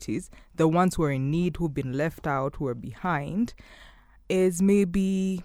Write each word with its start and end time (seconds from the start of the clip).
activities, 0.00 0.30
the 0.54 0.68
ones 0.68 0.94
who 0.94 1.04
are 1.04 1.10
in 1.10 1.30
need, 1.30 1.56
who've 1.56 1.74
been 1.74 1.96
left 1.96 2.26
out, 2.26 2.56
who 2.56 2.66
are 2.66 2.74
behind, 2.74 3.54
is 4.28 4.62
maybe 4.62 5.42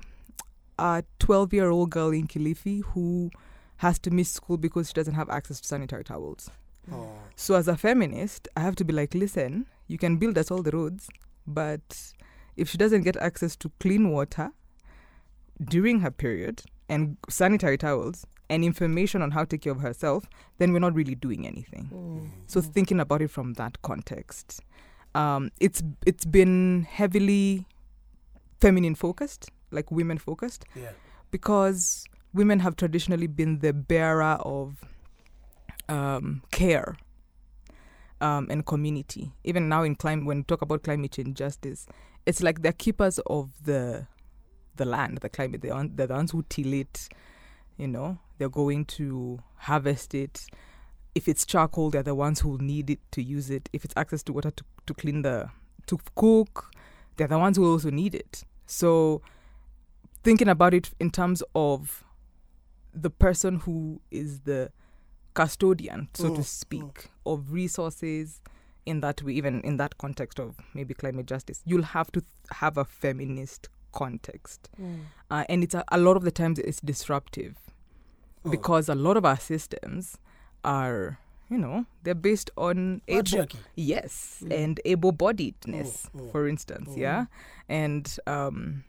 a 0.78 1.04
12 1.20 1.54
year 1.54 1.70
old 1.70 1.90
girl 1.90 2.12
in 2.12 2.28
Kilifi 2.28 2.84
who 2.94 3.32
has 3.78 4.00
to 4.00 4.12
miss 4.12 4.32
school 4.32 4.58
because 4.58 4.88
she 4.88 4.94
doesn't 4.94 5.16
have 5.16 5.30
access 5.30 5.60
to 5.60 5.68
sanitary 5.68 6.04
towels. 6.04 6.50
Oh. 6.92 7.10
So, 7.36 7.56
as 7.56 7.68
a 7.68 7.76
feminist, 7.76 8.48
I 8.56 8.62
have 8.62 8.76
to 8.76 8.86
be 8.86 8.94
like, 8.94 9.14
listen, 9.14 9.66
you 9.88 9.98
can 9.98 10.18
build 10.18 10.38
us 10.38 10.52
all 10.52 10.62
the 10.62 10.72
roads, 10.72 11.10
but 11.46 12.14
if 12.56 12.70
she 12.70 12.78
doesn't 12.78 13.04
get 13.04 13.18
access 13.18 13.56
to 13.58 13.72
clean 13.80 14.10
water 14.12 14.52
during 15.64 16.02
her 16.02 16.12
period 16.12 16.62
and 16.88 17.18
sanitary 17.30 17.78
towels 17.78 18.26
and 18.50 18.64
information 18.64 19.22
on 19.22 19.32
how 19.32 19.42
to 19.42 19.46
take 19.48 19.62
care 19.62 19.72
of 19.72 19.80
herself, 19.82 20.26
then 20.60 20.72
we're 20.74 20.80
not 20.80 20.94
really 20.94 21.16
doing 21.16 21.48
anything. 21.48 21.90
Mm. 21.94 22.30
So 22.48 22.62
thinking 22.62 23.00
about 23.00 23.22
it 23.22 23.30
from 23.32 23.54
that 23.54 23.82
context, 23.82 24.62
um, 25.16 25.50
it's 25.60 25.82
it's 26.06 26.26
been 26.26 26.84
heavily 26.90 27.66
feminine 28.60 28.96
focused, 28.96 29.50
like 29.72 29.92
women 29.92 30.18
focused, 30.18 30.66
Yeah. 30.76 30.92
because 31.32 32.06
women 32.34 32.60
have 32.60 32.76
traditionally 32.76 33.28
been 33.28 33.60
the 33.60 33.74
bearer 33.74 34.38
of 34.42 34.84
um, 35.90 36.42
care 36.52 36.98
um, 38.22 38.48
and 38.50 38.66
community. 38.66 39.32
Even 39.44 39.70
now 39.70 39.84
in 39.84 39.96
climate, 39.96 40.26
when 40.26 40.38
we 40.38 40.44
talk 40.44 40.62
about 40.62 40.84
climate 40.84 41.12
change 41.12 41.38
justice, 41.38 41.86
it's 42.26 42.42
like 42.44 42.62
they're 42.62 42.72
keepers 42.74 43.20
of 43.28 43.52
the 43.64 44.08
the 44.78 44.86
land, 44.86 45.20
the 45.20 45.30
climate. 45.30 45.62
They're, 45.62 45.74
on, 45.74 45.92
they're 45.96 46.08
the 46.08 46.14
ones 46.16 46.32
who 46.32 46.44
till 46.50 46.74
it. 46.74 47.08
You 47.78 47.88
know, 47.90 48.18
they're 48.38 48.50
going 48.50 48.86
to 48.86 49.40
harvest 49.58 50.14
it. 50.14 50.46
If 51.14 51.28
it's 51.28 51.46
charcoal, 51.46 51.90
they're 51.90 52.04
the 52.04 52.16
ones 52.16 52.42
who 52.42 52.58
need 52.58 52.90
it 52.90 53.00
to 53.12 53.22
use 53.22 53.50
it. 53.50 53.70
If 53.72 53.86
it's 53.86 53.94
access 53.96 54.22
to 54.24 54.34
water 54.34 54.52
to, 54.52 54.64
to 54.88 54.94
clean 54.94 55.22
the 55.22 55.50
to 55.88 56.00
cook, 56.16 56.72
they're 57.16 57.28
the 57.28 57.38
ones 57.40 57.58
who 57.58 57.72
also 57.72 57.90
need 57.90 58.16
it. 58.16 58.44
So, 58.66 59.22
thinking 60.24 60.48
about 60.50 60.74
it 60.74 60.90
in 61.00 61.12
terms 61.12 61.44
of 61.54 62.04
the 62.94 63.10
person 63.10 63.58
who 63.60 64.02
is 64.12 64.42
the 64.42 64.72
custodian, 65.34 66.10
so 66.14 66.30
to 66.30 66.42
Mm, 66.42 66.46
speak, 66.46 67.12
of 67.26 67.52
resources 67.52 68.42
in 68.86 69.02
that 69.02 69.22
way, 69.24 69.34
even 69.34 69.62
in 69.62 69.78
that 69.78 69.98
context 69.98 70.40
of 70.40 70.56
maybe 70.74 70.94
climate 70.94 71.26
justice, 71.26 71.62
you'll 71.66 71.84
have 71.84 72.12
to 72.12 72.22
th- 72.22 72.32
have 72.52 72.78
a 72.78 72.86
feminist 72.86 73.70
context. 73.92 74.70
Mm. 74.82 75.00
Uh, 75.30 75.44
and 75.50 75.64
it's 75.64 75.74
a, 75.76 75.84
a 75.92 75.98
lot 75.98 76.18
of 76.18 76.24
the 76.24 76.32
times 76.32 76.60
it's 76.60 76.80
disruptive 76.82 77.56
Oh. 78.46 78.50
because 78.52 78.90
a 78.90 78.96
lot 78.96 79.18
of 79.18 79.26
our 79.26 79.40
systems 79.40 80.18
are, 80.64 81.18
you 81.50 81.58
know, 81.58 81.86
they're 82.04 82.14
based 82.16 82.52
on 82.58 83.02
able, 83.08 83.48
yes, 83.76 84.44
Mm. 84.46 84.64
and 84.64 84.80
able-bodiedness, 84.86 86.10
Mm, 86.12 86.22
mm, 86.22 86.32
for 86.32 86.48
instance, 86.48 86.90
mm. 86.92 86.98
yeah, 86.98 87.26
and 87.70 88.18
um, 88.28 88.84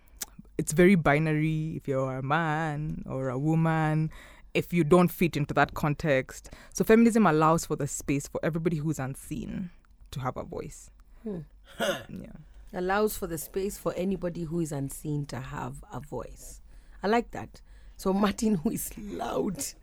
it's 0.59 0.73
very 0.73 0.95
binary. 0.95 1.75
If 1.77 1.89
you're 1.89 2.19
a 2.19 2.23
man 2.23 3.03
or 3.09 3.29
a 3.29 3.39
woman, 3.39 4.11
if 4.55 4.73
you 4.73 4.85
don't 4.85 5.09
fit 5.11 5.37
into 5.37 5.53
that 5.55 5.75
context, 5.75 6.51
so 6.73 6.85
feminism 6.85 7.27
allows 7.27 7.67
for 7.67 7.77
the 7.77 7.87
space 7.87 8.27
for 8.29 8.41
everybody 8.43 8.77
who's 8.79 8.99
unseen 8.99 9.71
to 10.11 10.21
have 10.21 10.37
a 10.37 10.45
voice. 10.45 10.91
Hmm. 11.23 11.41
Yeah. 11.79 12.33
Allows 12.73 13.17
for 13.17 13.27
the 13.27 13.39
space 13.39 13.79
for 13.79 13.93
anybody 13.95 14.45
who 14.45 14.61
is 14.61 14.73
unseen 14.73 15.27
to 15.27 15.41
have 15.41 15.85
a 15.93 16.01
voice. 16.01 16.61
I 17.03 17.07
like 17.09 17.31
that. 17.33 17.61
So 17.97 18.13
Martin, 18.13 18.57
who 18.57 18.71
is 18.71 18.91
loud, 18.99 19.57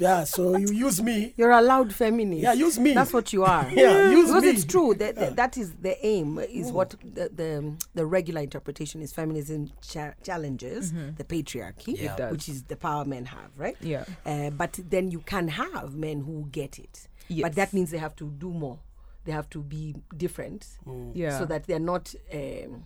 Yeah, 0.00 0.24
so 0.24 0.56
you 0.56 0.72
use 0.72 1.00
me. 1.00 1.34
you're 1.36 1.52
a 1.52 1.62
loud 1.62 1.94
feminist. 1.94 2.42
Yeah, 2.42 2.52
use 2.52 2.80
me. 2.80 2.94
That's 2.94 3.12
what 3.12 3.32
you 3.32 3.44
are. 3.54 3.70
Yeah, 3.70 4.10
use 4.10 4.26
because 4.26 4.42
me. 4.42 4.48
it's 4.50 4.64
true. 4.64 4.92
That, 4.94 5.14
that, 5.14 5.36
that 5.36 5.56
is 5.56 5.72
the 5.80 6.04
aim. 6.04 6.40
Is 6.40 6.72
what 6.72 6.96
the, 7.04 7.28
the 7.32 7.72
the 7.94 8.04
regular 8.04 8.40
interpretation 8.40 9.02
is. 9.02 9.12
Feminism 9.12 9.70
cha- 9.86 10.14
challenges 10.24 10.92
the 10.92 11.22
patriarchy, 11.22 11.96
Yeah. 12.00 12.30
Which 12.32 12.48
is 12.48 12.64
the 12.64 12.74
power 12.76 13.04
men 13.04 13.26
have, 13.26 13.50
right? 13.56 13.76
Yeah. 13.80 14.04
Uh, 14.26 14.50
but 14.50 14.80
then 14.90 15.12
you 15.12 15.20
can 15.20 15.46
have 15.46 15.94
men 15.94 16.22
who 16.22 16.48
get 16.50 16.80
it. 16.80 17.06
Yes. 17.28 17.42
But 17.42 17.54
that 17.54 17.72
means 17.72 17.92
they 17.92 17.98
have 17.98 18.16
to 18.16 18.24
do 18.30 18.50
more. 18.50 18.80
They 19.24 19.32
have 19.32 19.48
to 19.50 19.60
be 19.62 19.94
different. 20.16 20.66
Yeah. 21.14 21.38
So 21.38 21.44
that 21.44 21.68
they're 21.68 21.78
not 21.78 22.12
um, 22.32 22.82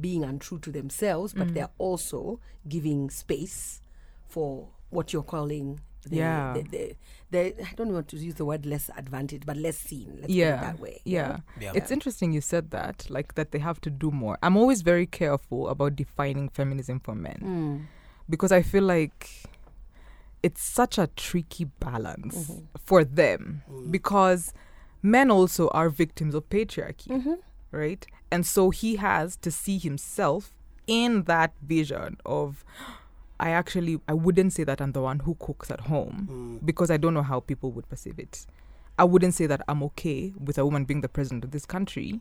being 0.00 0.24
untrue 0.24 0.58
to 0.60 0.70
themselves, 0.70 1.32
but 1.34 1.54
they're 1.54 1.70
also 1.78 2.40
giving 2.68 3.10
space 3.10 3.80
for 4.28 4.68
what 4.90 5.12
you're 5.12 5.22
calling. 5.22 5.80
The, 6.08 6.16
Yeah. 6.16 6.54
the, 6.54 6.62
the, 6.62 6.96
the, 7.30 7.62
I 7.64 7.72
don't 7.76 7.92
want 7.92 8.08
to 8.08 8.16
use 8.16 8.34
the 8.36 8.44
word 8.44 8.64
less 8.64 8.88
advantage, 8.96 9.42
but 9.44 9.56
less 9.56 9.76
seen. 9.76 10.08
Let's 10.14 10.26
put 10.26 10.30
yeah 10.30 10.56
it 10.58 10.60
that 10.60 10.78
way. 10.80 11.00
yeah. 11.04 11.38
Yeah. 11.60 11.72
it's 11.74 11.90
interesting 11.90 12.32
you 12.32 12.40
said 12.40 12.70
that 12.70 13.06
like 13.10 13.34
that 13.34 13.50
they 13.50 13.58
have 13.58 13.80
to 13.82 13.90
do 13.90 14.10
more 14.10 14.38
i'm 14.42 14.56
always 14.56 14.82
very 14.82 15.06
careful 15.06 15.68
about 15.68 15.96
defining 15.96 16.48
feminism 16.48 17.00
for 17.00 17.14
men 17.14 17.40
Mm. 17.42 17.86
because 18.30 18.52
i 18.52 18.62
feel 18.62 18.84
like 18.84 19.28
it's 20.42 20.62
such 20.62 20.98
a 20.98 21.08
tricky 21.08 21.64
balance 21.64 22.36
Mm-hmm. 22.48 22.64
for 22.84 23.04
them 23.04 23.62
because 23.90 24.54
men 25.02 25.30
also 25.30 25.68
are 25.68 25.90
victims 25.90 26.34
of 26.34 26.48
patriarchy 26.48 27.08
Mm-hmm. 27.08 27.34
Right 27.70 28.06
and 28.30 28.46
so 28.46 28.70
he 28.70 28.96
has 28.96 29.36
to 29.36 29.50
see 29.50 29.78
himself 29.78 30.52
in 30.86 31.24
that 31.24 31.52
vision 31.62 32.16
of 32.24 32.64
i 33.38 33.50
actually 33.50 34.00
i 34.08 34.12
wouldn't 34.14 34.52
say 34.52 34.64
that 34.64 34.80
i'm 34.80 34.92
the 34.92 35.02
one 35.02 35.20
who 35.20 35.34
cooks 35.34 35.70
at 35.70 35.80
home 35.82 36.60
because 36.64 36.90
i 36.90 36.96
don't 36.96 37.14
know 37.14 37.22
how 37.22 37.40
people 37.40 37.70
would 37.72 37.88
perceive 37.88 38.18
it 38.18 38.46
i 38.98 39.04
wouldn't 39.04 39.34
say 39.34 39.46
that 39.46 39.60
i'm 39.68 39.82
okay 39.82 40.32
with 40.42 40.56
a 40.58 40.64
woman 40.64 40.84
being 40.84 41.02
the 41.02 41.08
president 41.08 41.44
of 41.44 41.50
this 41.50 41.66
country 41.66 42.18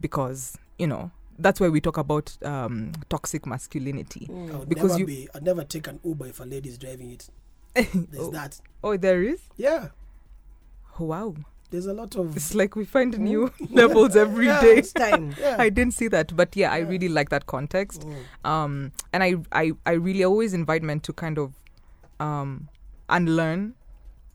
because 0.00 0.56
you 0.78 0.86
know 0.86 1.10
that's 1.38 1.58
why 1.60 1.68
we 1.68 1.80
talk 1.80 1.96
about 1.96 2.36
um, 2.44 2.92
toxic 3.08 3.46
masculinity 3.46 4.26
Mm. 4.30 4.54
I 4.54 4.56
would 4.58 4.68
Because 4.68 4.90
never 4.90 5.00
you- 5.00 5.06
be. 5.06 5.28
I'd 5.34 5.42
never 5.42 5.64
take 5.64 5.86
an 5.88 5.98
Uber 6.04 6.26
if 6.26 6.40
a 6.40 6.44
lady 6.44 6.68
is 6.68 6.76
driving 6.76 7.12
it. 7.12 7.30
There's 7.74 7.88
oh, 8.18 8.30
that. 8.30 8.60
oh 8.84 8.96
there 8.98 9.22
is 9.22 9.40
Yeah. 9.56 9.88
wow 10.98 11.34
There's 11.70 11.86
a 11.86 11.94
lot 11.94 12.16
of. 12.16 12.36
it's 12.36 12.54
like 12.54 12.74
we 12.76 12.84
find 12.84 13.18
new 13.18 13.52
levels 13.70 14.16
every 14.16 14.46
Yeah. 14.46 14.60
day 14.60 14.80
time. 14.82 15.34
Yeah. 15.40 15.56
I 15.58 15.68
didn't 15.70 15.94
see 15.94 16.08
that, 16.08 16.34
but 16.36 16.56
yeah, 16.56 16.72
I 16.72 16.78
really 16.78 17.08
like 17.08 17.28
that 17.30 17.46
context. 17.46 18.06
Mm. 18.06 18.48
Um, 18.48 18.92
and 19.12 19.22
I, 19.22 19.36
I, 19.52 19.72
I 19.86 19.92
really 19.92 20.24
always 20.24 20.52
invite 20.52 20.82
men 20.82 21.00
to 21.00 21.12
kind 21.12 21.38
of 21.38 21.54
um, 22.18 22.68
unlearn 23.08 23.74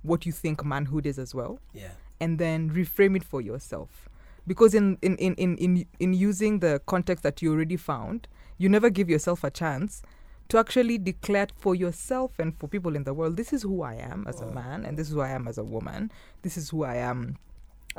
what 0.04 0.26
you 0.26 0.32
think 0.32 0.64
manhood 0.64 1.06
is 1.06 1.20
as 1.20 1.34
well, 1.36 1.60
Yeah. 1.74 1.90
and 2.20 2.40
then 2.40 2.70
reframe 2.70 3.16
it 3.16 3.24
for 3.24 3.42
yourself. 3.42 4.08
Because 4.48 4.76
in 4.76 4.98
in, 5.02 5.16
in, 5.18 5.34
in, 5.36 5.58
in 5.58 5.86
in 6.00 6.14
using 6.14 6.60
the 6.60 6.80
context 6.86 7.24
that 7.24 7.42
you 7.42 7.52
already 7.52 7.78
found, 7.78 8.28
you 8.60 8.70
never 8.70 8.90
give 8.92 9.10
yourself 9.10 9.44
a 9.44 9.50
chance 9.50 10.04
to 10.50 10.58
actually 10.58 10.98
declare 10.98 11.48
for 11.58 11.76
yourself 11.76 12.38
and 12.40 12.58
for 12.60 12.68
people 12.68 12.96
in 12.96 13.04
the 13.04 13.14
world, 13.14 13.38
this 13.38 13.52
is 13.52 13.64
who 13.64 13.82
I 13.82 13.96
am 13.96 14.26
as 14.28 14.42
a 14.42 14.48
man, 14.52 14.86
and 14.86 14.98
this 14.98 15.08
is 15.08 15.14
who 15.14 15.22
I 15.22 15.30
am 15.30 15.48
as 15.48 15.58
a 15.58 15.64
woman. 15.64 16.12
This 16.44 16.58
is 16.58 16.70
who 16.70 16.84
I 16.84 16.96
am 16.96 17.38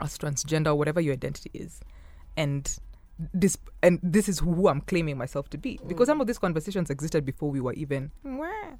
as 0.01 0.17
transgender, 0.17 0.77
whatever 0.77 1.01
your 1.01 1.15
identity 1.15 1.51
is, 1.55 1.81
and 2.37 2.79
this 3.33 3.57
and 3.83 3.99
this 4.03 4.29
is 4.29 4.41
who 4.41 4.69
I'm 4.69 4.83
claiming 4.83 5.17
myself 5.17 5.49
to 5.51 5.59
be. 5.59 5.79
Mm. 5.79 5.89
Because 5.89 6.07
some 6.07 6.21
of 6.21 6.27
these 6.27 6.39
conversations 6.39 6.91
existed 6.91 7.25
before 7.25 7.51
we 7.51 7.61
were 7.61 7.73
even 7.73 8.11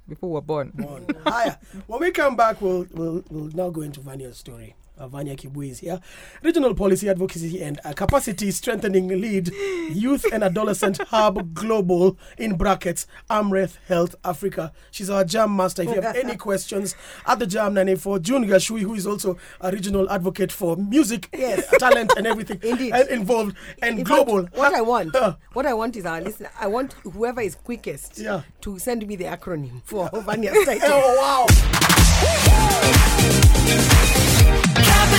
before 0.07 0.29
we 0.29 0.33
were 0.35 0.41
born. 0.41 0.71
on. 0.87 1.07
Higher. 1.25 1.57
When 1.87 1.99
we 1.99 2.11
come 2.11 2.35
back, 2.35 2.61
we'll, 2.61 2.85
we'll, 2.93 3.23
we'll 3.29 3.51
now 3.53 3.69
go 3.69 3.81
into 3.81 3.99
Vanya's 3.99 4.37
story. 4.37 4.75
Vanya 5.05 5.35
Kivoi 5.35 5.69
is 5.71 5.79
here. 5.79 5.99
Regional 6.41 6.73
Policy 6.73 7.09
Advocacy 7.09 7.61
and 7.61 7.79
uh, 7.85 7.93
Capacity 7.93 8.49
Strengthening 8.51 9.07
Lead, 9.09 9.51
Youth 9.91 10.25
and 10.31 10.43
Adolescent 10.43 10.97
Hub 11.09 11.53
Global, 11.53 12.17
in 12.37 12.55
brackets, 12.57 13.05
Amref 13.29 13.77
Health 13.87 14.15
Africa. 14.23 14.71
She's 14.91 15.09
our 15.09 15.23
jam 15.23 15.55
master. 15.55 15.83
If 15.83 15.89
you 15.93 16.01
have 16.01 16.15
any 16.15 16.35
questions 16.35 16.95
at 17.25 17.39
the 17.39 17.45
jam 17.45 17.73
984, 17.75 18.19
June 18.19 18.45
Gachui, 18.45 18.81
who 18.81 18.95
is 18.95 19.05
also 19.05 19.37
a 19.61 19.71
regional 19.71 20.09
advocate 20.09 20.51
for 20.51 20.75
music, 20.77 21.29
Yes. 21.37 21.67
talent, 21.79 22.13
and 22.17 22.25
everything 22.25 22.59
Indeed. 22.63 22.93
and 22.93 23.07
involved, 23.09 23.55
and 23.81 23.99
In 23.99 24.05
fact, 24.05 24.25
global. 24.25 24.45
what 24.55 24.73
I 24.73 24.81
want, 24.81 25.15
Uh, 25.15 25.35
what 25.53 25.65
I 25.65 25.73
want 25.73 25.95
is 25.97 26.05
our 26.05 26.21
listener. 26.21 26.49
I 26.59 26.67
want 26.67 26.93
whoever 27.03 27.41
is 27.41 27.55
quickest 27.55 28.17
Yeah. 28.17 28.41
to 28.61 28.79
send 28.79 29.05
me 29.05 29.15
the 29.15 29.25
acronym 29.25 29.81
for 29.83 30.09
Vanya's 30.13 30.57
title. 30.65 30.89
oh, 30.91 31.47
wow. 31.47 31.47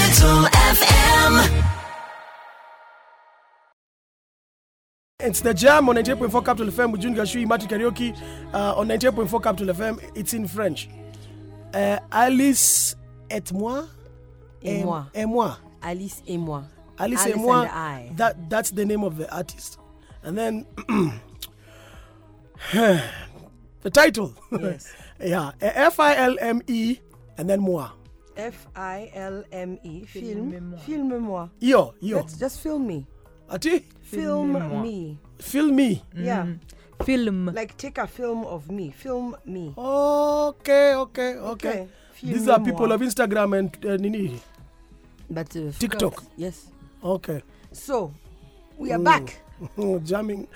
Capital 0.09 0.49
FM. 0.49 1.65
It's 5.21 5.43
the 5.43 5.53
jam 5.53 5.87
on 5.91 5.97
98.4 5.97 6.43
Capital 6.43 6.73
FM 6.73 6.93
with 6.93 7.03
June 7.03 7.15
Gachui, 7.15 7.47
Mati 7.47 7.67
Karaoke 7.67 8.17
uh, 8.55 8.75
on 8.75 8.89
98.4 8.89 9.43
Capital 9.43 9.75
FM. 9.75 10.03
It's 10.15 10.33
in 10.33 10.49
French. 10.49 10.89
Uh, 11.75 11.99
Alice 12.11 12.97
et 13.31 13.53
moi. 13.53 13.87
Et 14.63 14.83
moi. 14.83 15.09
Et 15.15 15.27
moi. 15.27 15.59
Alice 15.83 16.23
et 16.27 16.39
moi. 16.39 16.65
Alice, 16.99 17.21
Alice 17.21 17.37
et 17.37 17.39
moi. 17.39 17.61
and 17.61 17.69
I. 17.69 18.11
That, 18.17 18.49
that's 18.49 18.71
the 18.71 18.87
name 18.87 19.05
of 19.05 19.19
the 19.19 19.31
artist. 19.31 19.79
And 20.23 20.39
then 20.39 20.65
the 22.73 23.91
title. 23.93 24.35
Yes. 24.59 24.91
yeah. 25.23 25.51
F 25.61 26.01
I 26.01 26.17
L 26.17 26.39
M 26.41 26.63
E 26.67 26.99
and 27.37 27.51
then 27.51 27.61
moi. 27.61 27.91
F 28.39 28.67
I 28.77 29.11
L 29.15 29.45
M 29.53 29.79
E. 29.83 30.05
Film. 30.07 30.51
Filme-moi. 30.51 30.79
Filme-moi. 30.87 31.49
Hiyo, 31.61 31.95
hiyo. 32.01 32.17
Let's 32.19 32.39
just 32.39 32.61
film 32.61 32.87
me. 32.87 33.05
Ati? 33.49 33.71
Film 33.81 34.53
Filme-moi. 34.53 34.83
me. 34.83 35.19
Film 35.39 35.75
me. 35.77 36.03
Yeah. 36.17 36.47
Film. 37.05 37.47
Like 37.55 37.75
take 37.77 37.99
a 38.03 38.07
film 38.07 38.45
of 38.45 38.71
me. 38.71 38.91
Film 38.91 39.35
me. 39.45 39.73
Okay, 39.77 40.95
okay, 40.95 41.35
okay. 41.37 41.87
These 42.23 42.49
are 42.49 42.61
people 42.65 42.93
of 42.93 43.01
Instagram 43.01 43.59
and 43.59 43.87
uh, 43.87 43.97
nini. 43.97 44.41
But 45.31 45.55
uh, 45.57 45.71
TikTok. 45.79 46.23
Yes. 46.37 46.67
Okay. 47.05 47.43
So 47.73 48.13
we 48.79 48.93
are 48.93 48.99
Mm. 48.99 49.05
back 49.05 49.41
Oh, 49.79 49.99
jamming. 49.99 50.47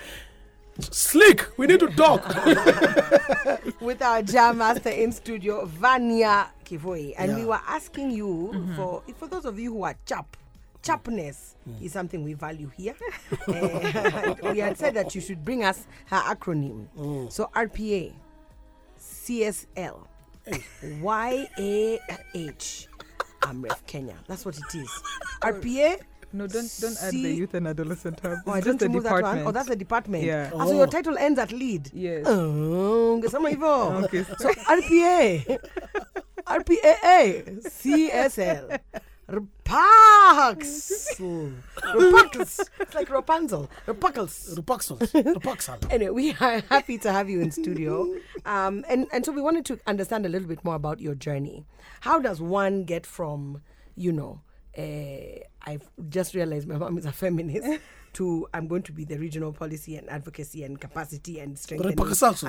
Slick. 0.79 1.45
We 1.57 1.67
need 1.67 1.79
to 1.79 1.87
talk. 1.87 2.23
with 3.81 4.01
our 4.01 4.21
jam 4.23 4.57
master 4.57 4.89
in 4.89 5.11
studio, 5.11 5.65
Vanya 5.65 6.47
Kivoi, 6.77 7.13
and 7.17 7.35
we 7.35 7.45
were 7.45 7.59
asking 7.67 8.11
you 8.11 8.51
for 8.75 9.03
for 9.15 9.27
those 9.27 9.45
of 9.45 9.59
you 9.59 9.73
who 9.73 9.83
are 9.83 9.95
chap. 10.05 10.37
Chapness 10.81 11.55
is 11.81 11.93
something 11.93 12.23
we 12.25 12.33
value 12.33 12.69
here. 12.75 12.95
Eh, 13.47 14.51
we 14.51 14.59
had 14.59 14.77
said 14.77 14.93
that 14.95 15.15
you 15.15 15.21
should 15.21 15.43
bring 15.45 15.63
us 15.63 15.87
her 16.07 16.17
acronym. 16.19 16.87
So 17.31 17.49
RPA, 17.55 18.11
CSL, 18.99 20.05
YAH, 21.01 22.87
AMREF 23.43 23.85
Kenya. 23.87 24.15
That's 24.27 24.45
what 24.45 24.57
it 24.57 24.75
is. 24.75 24.89
RPA. 25.41 26.01
No, 26.35 26.47
don't 26.47 26.67
don't 26.81 26.97
add 27.03 27.13
the 27.13 27.31
youth 27.31 27.53
and 27.53 27.67
adolescent 27.67 28.19
hub. 28.19 28.39
Oh, 28.47 28.51
I 28.51 28.59
don't 28.59 28.73
just 28.73 28.79
the 28.79 28.87
remove 28.87 29.03
that 29.03 29.21
one. 29.21 29.39
Oh, 29.45 29.51
that's 29.51 29.69
the 29.69 29.75
department. 29.75 30.23
Yeah. 30.23 30.49
Ah, 30.55 30.65
so 30.65 30.73
your 30.73 30.87
title 30.87 31.15
ends 31.17 31.37
at 31.39 31.51
lead. 31.51 31.91
yes. 31.93 32.25
Oh, 32.27 33.19
ngesema 33.21 33.49
hivyo. 33.49 34.03
Okay. 34.05 34.23
So 34.39 34.49
RPA, 34.49 35.59
RPAA, 36.53 37.63
CSL, 37.63 38.79
Repax, 39.27 41.17
Repax. 41.17 42.59
It's 42.79 42.93
like 42.93 43.09
Rapunzel, 43.09 43.69
Repaxels. 43.87 44.53
Rupaxel. 44.55 44.99
Rupaxel. 45.33 45.91
Anyway, 45.91 46.11
we 46.11 46.29
are 46.39 46.61
happy 46.69 46.99
to 46.99 47.11
have 47.11 47.27
you 47.27 47.41
in 47.41 47.49
studio, 47.49 48.07
um, 48.45 48.85
and 48.87 49.07
and 49.11 49.25
so 49.25 49.31
we 49.31 49.41
wanted 49.41 49.65
to 49.65 49.79
understand 49.87 50.27
a 50.27 50.29
little 50.29 50.47
bit 50.47 50.63
more 50.63 50.75
about 50.75 50.99
your 50.99 51.15
journey. 51.15 51.65
How 52.01 52.19
does 52.19 52.39
one 52.39 52.83
get 52.83 53.07
from, 53.07 53.63
you 53.95 54.11
know, 54.11 54.41
uh, 54.77 55.39
I've 55.63 55.89
just 56.09 56.35
realized 56.35 56.67
my 56.67 56.77
mom 56.77 56.99
is 56.99 57.05
a 57.05 57.11
feminist. 57.11 57.79
To 58.13 58.47
I'm 58.53 58.67
going 58.67 58.83
to 58.83 58.91
be 58.91 59.05
the 59.05 59.17
regional 59.17 59.51
policy 59.51 59.95
and 59.97 60.07
advocacy 60.09 60.63
and 60.63 60.79
capacity 60.79 61.39
and 61.39 61.57
strengthening 61.57 61.97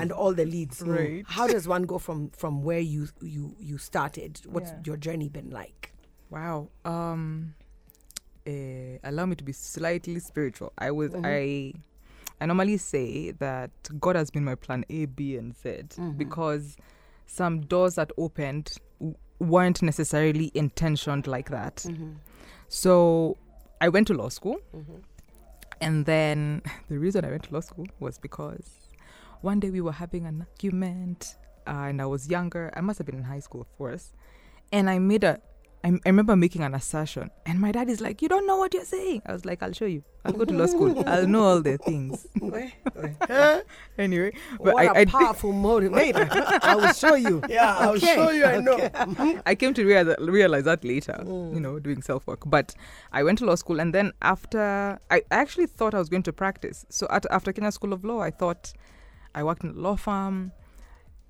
and 0.01 0.11
all 0.11 0.33
the 0.33 0.45
leads. 0.45 0.81
Right. 0.81 1.23
How 1.27 1.47
does 1.47 1.67
one 1.67 1.83
go 1.83 1.97
from 1.97 2.29
from 2.29 2.61
where 2.63 2.79
you 2.79 3.07
you 3.21 3.55
you 3.59 3.77
started? 3.79 4.41
What's 4.47 4.69
Yeah. 4.71 4.79
your 4.85 4.97
journey 4.97 5.27
been 5.29 5.49
like? 5.49 5.91
Wow. 6.29 6.69
Um 6.85 7.55
eh, 8.45 8.97
allow 9.03 9.25
me 9.25 9.35
to 9.35 9.43
be 9.43 9.53
slightly 9.53 10.19
spiritual. 10.19 10.71
I 10.77 10.91
was 10.91 11.11
I 11.23 11.73
I 12.39 12.45
normally 12.45 12.77
say 12.77 13.31
that 13.31 13.71
God 13.99 14.15
has 14.15 14.29
been 14.29 14.43
my 14.43 14.55
plan 14.55 14.85
A, 14.89 15.05
B, 15.05 15.35
and 15.37 15.55
Z 15.55 15.83
because 16.17 16.75
some 17.25 17.61
doors 17.61 17.95
that 17.95 18.11
opened 18.17 18.73
w- 18.99 19.15
weren't 19.39 19.81
necessarily 19.81 20.51
intentioned 20.53 21.25
like 21.27 21.49
that. 21.49 21.85
So 22.67 23.37
I 23.81 23.89
went 23.89 24.07
to 24.07 24.13
law 24.13 24.29
school, 24.29 24.57
and 25.81 26.05
then 26.05 26.61
the 26.89 26.97
reason 26.97 27.25
I 27.25 27.29
went 27.29 27.43
to 27.43 27.53
law 27.53 27.59
school 27.61 27.87
was 27.99 28.17
because 28.17 28.69
one 29.41 29.59
day 29.59 29.69
we 29.69 29.81
were 29.81 29.91
having 29.91 30.25
an 30.25 30.45
argument, 30.49 31.35
uh, 31.67 31.89
and 31.89 32.01
I 32.01 32.05
was 32.05 32.29
younger. 32.29 32.73
I 32.75 32.81
must 32.81 32.97
have 32.97 33.05
been 33.05 33.17
in 33.17 33.23
high 33.23 33.39
school, 33.39 33.61
of 33.61 33.77
course, 33.77 34.13
and 34.71 34.89
I 34.89 34.99
made 34.99 35.23
a. 35.23 35.39
I, 35.85 35.89
I 36.03 36.09
remember 36.09 36.35
making 36.35 36.63
an 36.63 36.73
assertion, 36.73 37.29
and 37.45 37.61
my 37.61 37.71
dad 37.71 37.89
is 37.89 38.01
like, 38.01 38.19
"You 38.23 38.27
don't 38.27 38.47
know 38.47 38.57
what 38.57 38.73
you're 38.73 38.85
saying." 38.85 39.21
I 39.23 39.33
was 39.33 39.45
like, 39.45 39.61
"I'll 39.61 39.71
show 39.71 39.85
you. 39.85 40.03
I'll 40.25 40.33
go 40.33 40.43
to 40.43 40.53
law 40.53 40.65
school. 40.65 41.03
I'll 41.07 41.27
know 41.27 41.43
all 41.43 41.61
the 41.61 41.77
things." 41.77 42.25
anyway, 43.99 44.33
but 44.57 44.73
what 44.73 44.77
I, 44.77 44.85
a 44.85 45.01
I, 45.01 45.05
powerful 45.05 45.53
motivator! 45.53 46.27
I 46.63 46.75
will 46.75 46.91
show 46.93 47.13
you. 47.13 47.43
Yeah, 47.49 47.77
I'll 47.77 47.97
Okay, 47.97 48.15
show 48.15 48.31
you. 48.31 48.45
I 48.45 48.59
know. 48.59 49.39
I 49.45 49.53
came 49.53 49.75
to 49.75 49.85
realize, 49.85 50.15
realize 50.19 50.63
that 50.63 50.83
later, 50.83 51.19
mm. 51.23 51.53
you 51.53 51.59
know, 51.59 51.77
doing 51.77 52.01
self 52.01 52.25
work. 52.25 52.41
But 52.47 52.73
I 53.11 53.21
went 53.21 53.37
to 53.39 53.45
law 53.45 53.55
school, 53.55 53.79
and 53.79 53.93
then 53.93 54.11
after, 54.23 54.99
I 55.11 55.21
actually 55.29 55.67
thought 55.67 55.93
I 55.93 55.99
was 55.99 56.09
going 56.09 56.23
to 56.23 56.33
practice. 56.33 56.87
So 56.89 57.05
at, 57.11 57.27
after 57.29 57.53
Kenya 57.53 57.71
School 57.71 57.93
of 57.93 58.03
Law, 58.03 58.21
I 58.21 58.31
thought 58.31 58.73
I 59.35 59.43
worked 59.43 59.63
in 59.63 59.69
a 59.69 59.73
law 59.73 59.97
firm. 59.97 60.51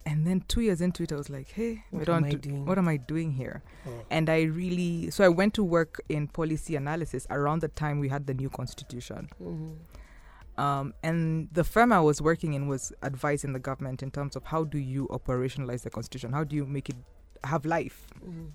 And 0.07 0.27
then 0.27 0.43
two 0.47 0.61
years 0.61 0.81
into 0.81 1.01
it, 1.03 1.11
I 1.11 1.15
was 1.15 1.29
like, 1.31 1.49
hey, 1.49 1.83
What 1.89 2.07
I 2.09 2.17
am 2.17 2.23
I 2.25 2.29
do- 2.29 2.37
doing? 2.37 2.65
what 2.65 2.77
am 2.77 2.87
I 2.87 2.97
doing 2.97 3.31
here? 3.31 3.63
Oh. 3.87 3.91
And 4.11 4.29
I 4.29 4.43
really, 4.43 5.09
so 5.09 5.23
I 5.23 5.29
went 5.29 5.55
to 5.55 5.63
work 5.63 5.99
in 6.09 6.27
policy 6.27 6.75
analysis 6.75 7.25
around 7.31 7.61
the 7.61 7.69
time 7.69 7.99
we 7.99 8.09
had 8.09 8.27
the 8.27 8.33
new 8.33 8.49
constitution. 8.49 9.29
Mm-hmm. 9.41 10.61
Um, 10.61 10.93
and 11.03 11.49
the 11.51 11.63
firm 11.63 11.91
I 11.91 11.99
was 11.99 12.21
working 12.21 12.53
in 12.53 12.67
was 12.67 12.93
advising 13.03 13.53
the 13.53 13.59
government 13.59 14.01
in 14.03 14.11
terms 14.11 14.35
of 14.35 14.45
how 14.45 14.63
do 14.63 14.77
you 14.77 15.07
operationalize 15.07 15.81
the 15.81 15.89
constitution? 15.89 16.31
How 16.31 16.43
do 16.43 16.55
you 16.55 16.65
make 16.65 16.89
it 16.89 16.95
have 17.43 17.65
life? 17.65 18.07
Mm-hmm. 18.23 18.45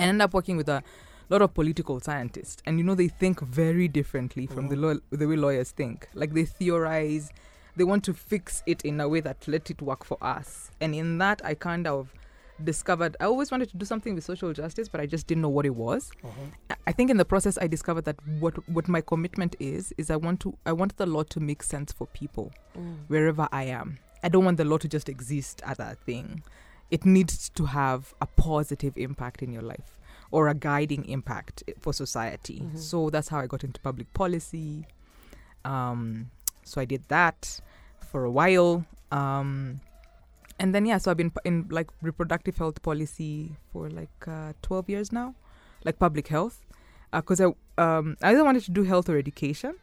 And 0.00 0.08
end 0.10 0.22
up 0.22 0.34
working 0.34 0.56
with 0.56 0.68
a 0.68 0.82
lot 1.30 1.42
of 1.42 1.54
political 1.54 2.00
scientists, 2.00 2.62
and 2.66 2.78
you 2.78 2.84
know 2.84 2.94
they 2.94 3.08
think 3.08 3.40
very 3.40 3.88
differently 3.88 4.46
from 4.46 4.68
the 4.68 4.76
mm-hmm. 4.76 4.84
law, 4.84 4.94
the 5.10 5.26
way 5.26 5.36
lawyers 5.36 5.70
think. 5.70 6.08
Like 6.14 6.34
they 6.34 6.44
theorize, 6.44 7.30
they 7.78 7.84
want 7.84 8.04
to 8.04 8.12
fix 8.14 8.62
it 8.66 8.84
in 8.84 9.00
a 9.00 9.08
way 9.08 9.20
that 9.20 9.46
let 9.48 9.70
it 9.70 9.80
work 9.80 10.04
for 10.04 10.18
us. 10.20 10.70
And 10.80 10.94
in 10.94 11.18
that, 11.18 11.40
I 11.44 11.54
kind 11.54 11.86
of 11.86 12.12
discovered 12.64 13.16
I 13.20 13.24
always 13.24 13.50
wanted 13.52 13.70
to 13.70 13.76
do 13.76 13.84
something 13.84 14.14
with 14.14 14.24
social 14.24 14.52
justice, 14.52 14.88
but 14.88 15.00
I 15.00 15.06
just 15.06 15.26
didn't 15.26 15.42
know 15.42 15.48
what 15.48 15.64
it 15.64 15.74
was. 15.74 16.10
Uh-huh. 16.24 16.40
I- 16.70 16.74
I 16.88 16.92
think 16.92 17.10
in 17.10 17.16
the 17.18 17.24
process 17.24 17.58
I 17.60 17.66
discovered 17.66 18.04
that 18.06 18.16
what 18.40 18.68
what 18.68 18.88
my 18.88 19.00
commitment 19.00 19.54
is 19.60 19.92
is 19.96 20.10
I 20.10 20.16
want 20.16 20.40
to 20.40 20.56
I 20.66 20.72
want 20.72 20.96
the 20.96 21.06
law 21.06 21.22
to 21.22 21.40
make 21.40 21.62
sense 21.62 21.92
for 21.92 22.06
people 22.08 22.52
mm. 22.76 22.96
wherever 23.08 23.48
I 23.52 23.64
am. 23.64 23.98
I 24.22 24.28
don't 24.28 24.44
want 24.44 24.56
the 24.56 24.64
law 24.64 24.78
to 24.78 24.88
just 24.88 25.08
exist 25.08 25.62
as 25.64 25.78
a 25.78 25.96
thing. 26.06 26.42
It 26.90 27.04
needs 27.04 27.50
to 27.50 27.66
have 27.66 28.14
a 28.20 28.26
positive 28.26 28.96
impact 28.96 29.42
in 29.42 29.52
your 29.52 29.62
life 29.62 29.98
or 30.30 30.48
a 30.48 30.54
guiding 30.54 31.04
impact 31.08 31.62
for 31.78 31.92
society. 31.92 32.60
Mm-hmm. 32.60 32.78
So 32.78 33.10
that's 33.10 33.28
how 33.28 33.38
I 33.38 33.46
got 33.46 33.62
into 33.64 33.80
public 33.80 34.12
policy. 34.14 34.86
Um, 35.64 36.30
so 36.64 36.80
I 36.80 36.84
did 36.84 37.04
that 37.08 37.60
for 38.10 38.24
a 38.24 38.30
while. 38.30 38.84
Um, 39.12 39.80
and 40.58 40.74
then 40.74 40.86
yeah, 40.86 40.98
so 40.98 41.10
I've 41.10 41.16
been 41.16 41.32
in 41.44 41.66
like 41.70 41.88
reproductive 42.02 42.56
health 42.58 42.82
policy 42.82 43.56
for 43.72 43.88
like 43.90 44.26
uh, 44.26 44.52
12 44.62 44.88
years 44.88 45.12
now, 45.12 45.34
like 45.84 45.98
public 45.98 46.28
health, 46.28 46.64
because 47.12 47.40
I 47.40 47.46
um 47.78 48.16
I 48.22 48.32
either 48.32 48.44
wanted 48.44 48.64
to 48.64 48.70
do 48.72 48.82
health 48.82 49.08
or 49.08 49.16
education. 49.16 49.74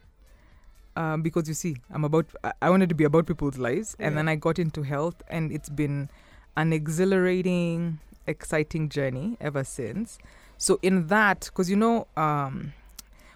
Um, 0.98 1.22
because 1.22 1.50
you 1.50 1.54
see, 1.54 1.76
I'm 1.92 2.06
about 2.06 2.26
I- 2.62 2.70
wanted 2.70 2.88
to 2.90 2.96
be 2.96 3.04
about 3.04 3.26
people's 3.26 3.58
lives, 3.58 3.98
and 4.00 4.18
then 4.18 4.30
I 4.30 4.36
got 4.36 4.60
into 4.60 4.84
health, 4.84 5.22
and 5.28 5.52
it's 5.52 5.68
been 5.68 6.10
an 6.56 6.72
exhilarating, 6.72 8.00
exciting 8.28 8.88
journey 8.88 9.36
ever 9.42 9.66
since. 9.66 10.18
So 10.58 10.80
in 10.82 11.08
that, 11.08 11.42
because 11.52 11.70
you 11.70 11.76
know, 11.76 12.08
um, 12.16 12.72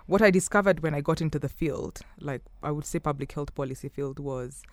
what 0.07 0.21
I 0.21 0.31
discovered 0.31 0.81
when 0.81 0.93
I 0.93 1.01
got 1.01 1.19
into 1.19 1.37
the 1.37 1.49
field, 1.49 1.99
like 2.21 2.41
I 2.63 2.71
would 2.71 2.85
say 2.85 2.97
public 2.99 3.33
health 3.33 3.53
policy 3.55 3.89
field, 3.89 4.19
was 4.19 4.63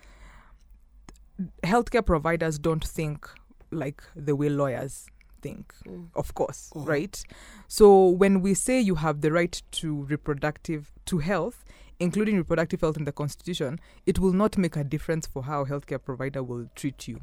healthcare 1.63 2.05
providers 2.05 2.57
don't 2.59 2.83
think 2.85 3.27
like 3.71 4.01
the 4.15 4.35
way 4.35 4.49
lawyers 4.49 5.07
think, 5.41 5.73
of 6.15 6.33
course, 6.33 6.71
Mhm. 6.75 6.87
right? 6.87 7.23
So 7.67 8.09
when 8.09 8.41
we 8.41 8.53
say 8.53 8.79
you 8.79 8.95
have 8.95 9.21
the 9.21 9.31
right 9.31 9.61
to 9.73 10.03
reproductive 10.05 10.91
to 11.05 11.19
health, 11.19 11.63
including 11.99 12.37
reproductive 12.37 12.81
health 12.81 12.97
in 12.97 13.03
the 13.05 13.11
constitution, 13.11 13.79
it 14.05 14.19
will 14.19 14.33
not 14.33 14.57
make 14.57 14.75
a 14.75 14.83
difference 14.83 15.27
for 15.27 15.43
how 15.43 15.61
a 15.61 15.65
healthcare 15.65 16.01
provider 16.03 16.41
will 16.41 16.69
treat 16.75 17.07
you. 17.07 17.19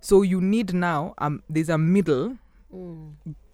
So 0.00 0.22
you 0.22 0.40
need 0.40 0.72
now 0.74 1.14
um 1.18 1.42
there's 1.48 1.68
a 1.70 1.78
middle 1.78 2.38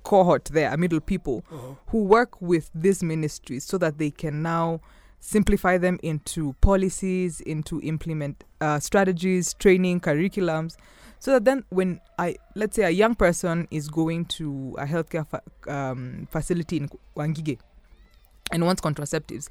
cohort 0.03 0.47
there, 0.47 0.73
a 0.73 0.77
middle 0.77 1.01
people 1.01 1.45
Uh-huh. 1.51 1.75
who 1.89 2.03
work 2.05 2.41
with 2.43 2.71
these 2.75 3.03
ministries 3.03 3.65
so 3.65 3.79
that 3.79 3.99
they 3.99 4.11
can 4.11 4.43
now 4.43 4.81
simplify 5.23 5.79
them 5.79 6.01
into 6.03 6.53
policies, 6.61 7.41
into 7.41 7.81
implement 7.81 8.43
uh, 8.61 8.81
strategies, 8.81 9.55
training, 9.55 10.01
curriculums, 10.01 10.77
so 11.21 11.31
that 11.31 11.45
then 11.45 11.65
when 11.71 12.01
I 12.19 12.37
let's 12.57 12.75
say 12.75 12.83
a 12.83 12.91
young 12.91 13.15
person 13.15 13.69
is 13.71 13.89
going 13.89 14.25
to 14.37 14.75
a 14.77 14.85
healthcare 14.85 15.27
fa- 15.27 15.43
um, 15.73 16.27
facility 16.29 16.77
in 16.79 16.91
Wangige 17.17 17.59
and 18.51 18.67
wants 18.67 18.83
contraceptives, 18.83 19.47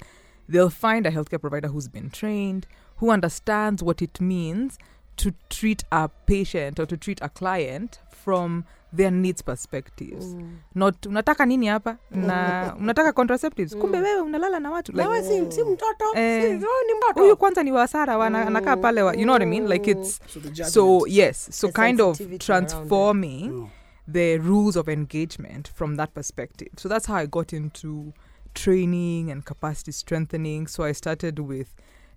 they'll 0.46 0.68
find 0.68 1.06
a 1.06 1.10
healthcare 1.10 1.40
provider 1.40 1.68
who's 1.68 1.88
been 1.88 2.10
trained, 2.10 2.66
who 2.96 3.10
understands 3.10 3.82
what 3.82 4.02
it 4.02 4.20
means 4.20 4.78
to 5.16 5.32
treat 5.48 5.84
a 5.90 6.10
patient 6.26 6.78
or 6.78 6.84
to 6.84 6.98
treat 6.98 7.18
a 7.22 7.30
client 7.30 8.00
from 8.10 8.66
their 8.96 9.10
needs 9.12 9.42
perspectives. 9.42 10.36
Not 10.74 11.06
unataka 11.06 11.46
nini 11.46 11.66
hapa? 11.66 11.96
Na 12.10 12.74
unataka 12.80 13.12
contraceptives? 13.12 13.76
Kumbe 13.76 13.98
wewe 14.00 14.20
unalala 14.20 14.60
na 14.60 14.70
watu 14.70 14.92
like, 14.92 15.22
si, 15.22 15.52
si 15.56 15.62
mtoto? 15.64 16.04
Eh, 16.14 16.42
si, 16.42 16.48
ni 16.58 16.94
mtoto? 16.98 17.20
Huyu 17.20 17.36
kwanza 17.36 17.62
ni 17.62 17.72
wasara 17.72 18.18
wana, 18.18 18.46
anakaa 18.46 18.76
pale 18.76 19.02
wa, 19.02 19.12
you 19.14 19.22
know 19.22 19.32
what 19.32 19.42
I 19.42 19.46
mean? 19.46 19.66
Like 19.68 19.90
it's 19.90 20.20
So 20.56 20.64
so 20.70 21.06
yes 21.06 21.48
so 21.60 21.66
The 21.66 21.72
kind 21.72 22.00
of 22.00 22.20
transforming 22.38 23.50
Mm. 23.52 23.68
the 24.12 24.38
rules 24.38 24.76
of 24.76 24.88
engagement 24.88 25.68
from 25.74 25.96
that 25.96 26.12
perspective. 26.14 26.68
So 26.76 26.88
that's 26.88 27.06
how 27.06 27.14
I 27.16 27.26
got 27.26 27.52
into 27.52 28.12
training 28.54 29.30
and 29.30 29.44
capacity 29.44 29.92
strengthening. 29.92 30.66
So 30.66 30.84
I 30.84 30.92
started 30.92 31.38
with 31.38 31.68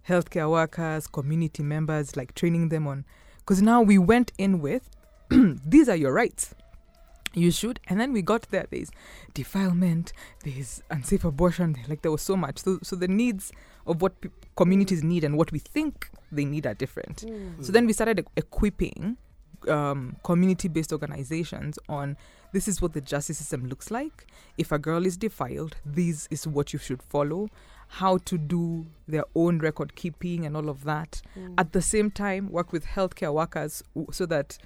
healthcare 0.10 0.50
workers, 0.50 1.08
community 1.08 1.64
members, 1.64 2.16
like 2.18 2.34
training 2.34 2.70
them 2.70 2.88
on, 2.88 3.06
because 3.40 3.62
now 3.62 3.82
we 3.82 3.98
went 3.98 4.32
in 4.38 4.62
with 4.62 4.90
these 5.70 5.88
are 5.90 5.96
your 5.96 6.12
rights. 6.14 6.54
You 7.36 7.52
should, 7.52 7.80
and 7.88 8.00
then 8.00 8.14
we 8.14 8.22
got 8.22 8.44
there. 8.50 8.66
There's 8.72 8.90
defilement, 9.34 10.14
there's 10.44 10.82
unsafe 10.90 11.24
abortion. 11.26 11.76
Like 11.88 12.02
there 12.02 12.12
was 12.12 12.22
so 12.22 12.36
much. 12.36 12.60
So, 12.60 12.80
so 12.82 12.96
the 12.96 13.08
needs 13.08 13.52
of 13.86 14.02
what 14.02 14.20
pe- 14.22 14.30
communities 14.56 15.04
need 15.04 15.24
and 15.24 15.38
what 15.38 15.52
we 15.52 15.60
think 15.60 16.10
they 16.32 16.46
need 16.46 16.66
are 16.66 16.74
different. 16.74 17.26
So 17.62 17.72
then 17.72 17.86
we 17.86 17.94
started 17.94 18.20
e- 18.22 18.24
equipping 18.38 19.18
um, 19.68 20.16
community-based 20.24 20.92
organizations 20.94 21.78
on 21.90 22.18
this 22.54 22.68
is 22.68 22.82
what 22.82 22.94
the 22.94 23.02
justice 23.02 23.38
system 23.40 23.68
looks 23.68 23.92
like. 23.92 24.28
If 24.58 24.72
a 24.72 24.80
girl 24.80 25.06
is 25.06 25.18
defiled, 25.18 25.76
this 25.86 26.28
is 26.32 26.48
what 26.48 26.72
you 26.72 26.80
should 26.80 27.02
follow. 27.04 27.50
How 27.88 28.18
to 28.20 28.38
do 28.38 28.86
their 29.08 29.26
own 29.36 29.60
record 29.60 29.96
keeping 29.96 30.46
and 30.46 30.56
all 30.56 30.70
of 30.70 30.86
that. 30.86 31.22
At 31.58 31.74
the 31.74 31.82
same 31.82 32.12
time, 32.12 32.50
work 32.50 32.72
with 32.72 32.86
healthcare 32.86 33.34
workers 33.34 33.84
w- 33.94 34.08
so 34.12 34.26
that 34.28 34.58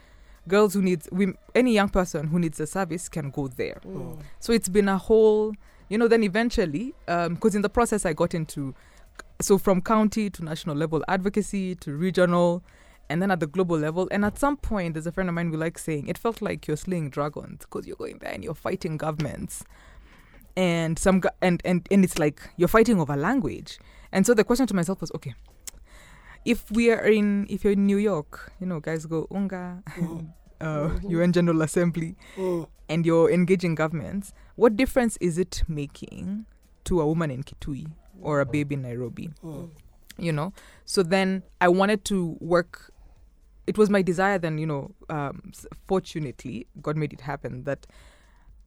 girls 0.49 0.73
who 0.73 0.81
needs 0.81 1.07
we, 1.11 1.33
any 1.55 1.73
young 1.73 1.89
person 1.89 2.27
who 2.27 2.39
needs 2.39 2.59
a 2.59 2.67
service 2.67 3.07
can 3.07 3.29
go 3.29 3.47
there. 3.47 3.79
Mm. 3.85 3.97
Oh. 3.97 4.19
So 4.39 4.51
it's 4.51 4.67
been 4.67 4.89
a 4.89 4.97
whole, 4.97 5.53
you 5.87 5.97
know. 5.97 6.09
Then 6.09 6.23
eventually, 6.23 6.93
um, 7.07 7.35
because 7.35 7.55
in 7.55 7.61
the 7.61 7.69
process, 7.69 8.05
I 8.05 8.11
got 8.11 8.33
into 8.33 8.75
so 9.41 9.57
from 9.57 9.81
county 9.81 10.29
to 10.29 10.43
national 10.43 10.75
level 10.75 11.03
advocacy 11.07 11.75
to 11.75 11.93
regional 11.93 12.61
and 13.09 13.21
then 13.21 13.31
at 13.31 13.39
the 13.39 13.47
global 13.47 13.77
level 13.77 14.07
and 14.11 14.25
at 14.25 14.37
some 14.37 14.57
point 14.57 14.93
there's 14.93 15.07
a 15.07 15.11
friend 15.13 15.29
of 15.29 15.35
mine 15.35 15.49
who 15.49 15.57
likes 15.57 15.83
saying 15.83 16.07
it 16.07 16.17
felt 16.17 16.41
like 16.41 16.67
you're 16.67 16.77
slaying 16.77 17.09
dragons 17.09 17.59
because 17.61 17.87
you're 17.87 17.95
going 17.95 18.17
there 18.19 18.31
and 18.31 18.43
you're 18.43 18.53
fighting 18.53 18.97
governments. 18.97 19.63
And 20.57 20.99
some 20.99 21.21
go- 21.21 21.29
and, 21.41 21.61
and 21.63 21.87
and 21.89 22.03
it's 22.03 22.19
like 22.19 22.41
you're 22.57 22.67
fighting 22.67 22.99
over 22.99 23.15
language. 23.15 23.79
And 24.11 24.25
so 24.25 24.33
the 24.33 24.43
question 24.43 24.67
to 24.67 24.73
myself 24.73 24.99
was 24.99 25.11
okay 25.15 25.35
if 26.45 26.71
we 26.71 26.91
are 26.91 27.05
in 27.05 27.45
if 27.49 27.63
you're 27.63 27.73
in 27.73 27.85
new 27.85 27.97
york 27.97 28.51
you 28.59 28.65
know 28.65 28.79
guys 28.79 29.05
go 29.05 29.27
unga 29.31 29.83
mm. 29.97 30.27
uh, 30.61 30.89
un 31.03 31.31
general 31.33 31.61
assembly 31.61 32.15
Mm. 32.37 32.67
and 32.89 33.05
you're 33.05 33.29
engaging 33.31 33.75
governments, 33.75 34.33
what 34.55 34.75
difference 34.75 35.17
is 35.21 35.37
it 35.37 35.63
making 35.67 36.45
to 36.85 37.01
a 37.01 37.05
woman 37.05 37.31
in 37.31 37.43
Kitui 37.43 37.87
or 38.21 38.39
a 38.41 38.45
baby 38.45 38.75
in 38.75 38.81
Nairobi? 38.81 39.29
Mm. 39.43 39.69
You 40.17 40.31
know? 40.31 40.53
So 40.85 41.03
then 41.03 41.43
I 41.61 41.67
wanted 41.69 42.03
to 42.05 42.37
work. 42.41 42.91
It 43.67 43.77
was 43.77 43.89
my 43.89 44.01
desire, 44.01 44.39
then, 44.39 44.57
you 44.57 44.65
know, 44.65 44.91
um, 45.09 45.51
fortunately, 45.87 46.65
God 46.81 46.97
made 46.97 47.13
it 47.13 47.21
happen 47.21 47.63
that 47.65 47.85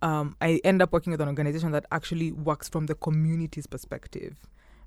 um, 0.01 0.37
I 0.41 0.61
end 0.65 0.81
up 0.81 0.93
working 0.93 1.11
with 1.11 1.21
an 1.21 1.29
organization 1.29 1.73
that 1.73 1.87
actually 1.91 2.33
works 2.33 2.69
from 2.69 2.87
the 2.87 2.95
community's 2.95 3.67
perspective, 3.67 4.39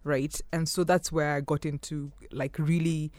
right? 0.03 0.39
And 0.51 0.67
so 0.67 0.83
that's 0.83 1.11
where 1.11 1.33
I 1.35 1.41
got 1.41 1.65
into 1.65 2.11
like 2.31 2.57
really 2.57 3.11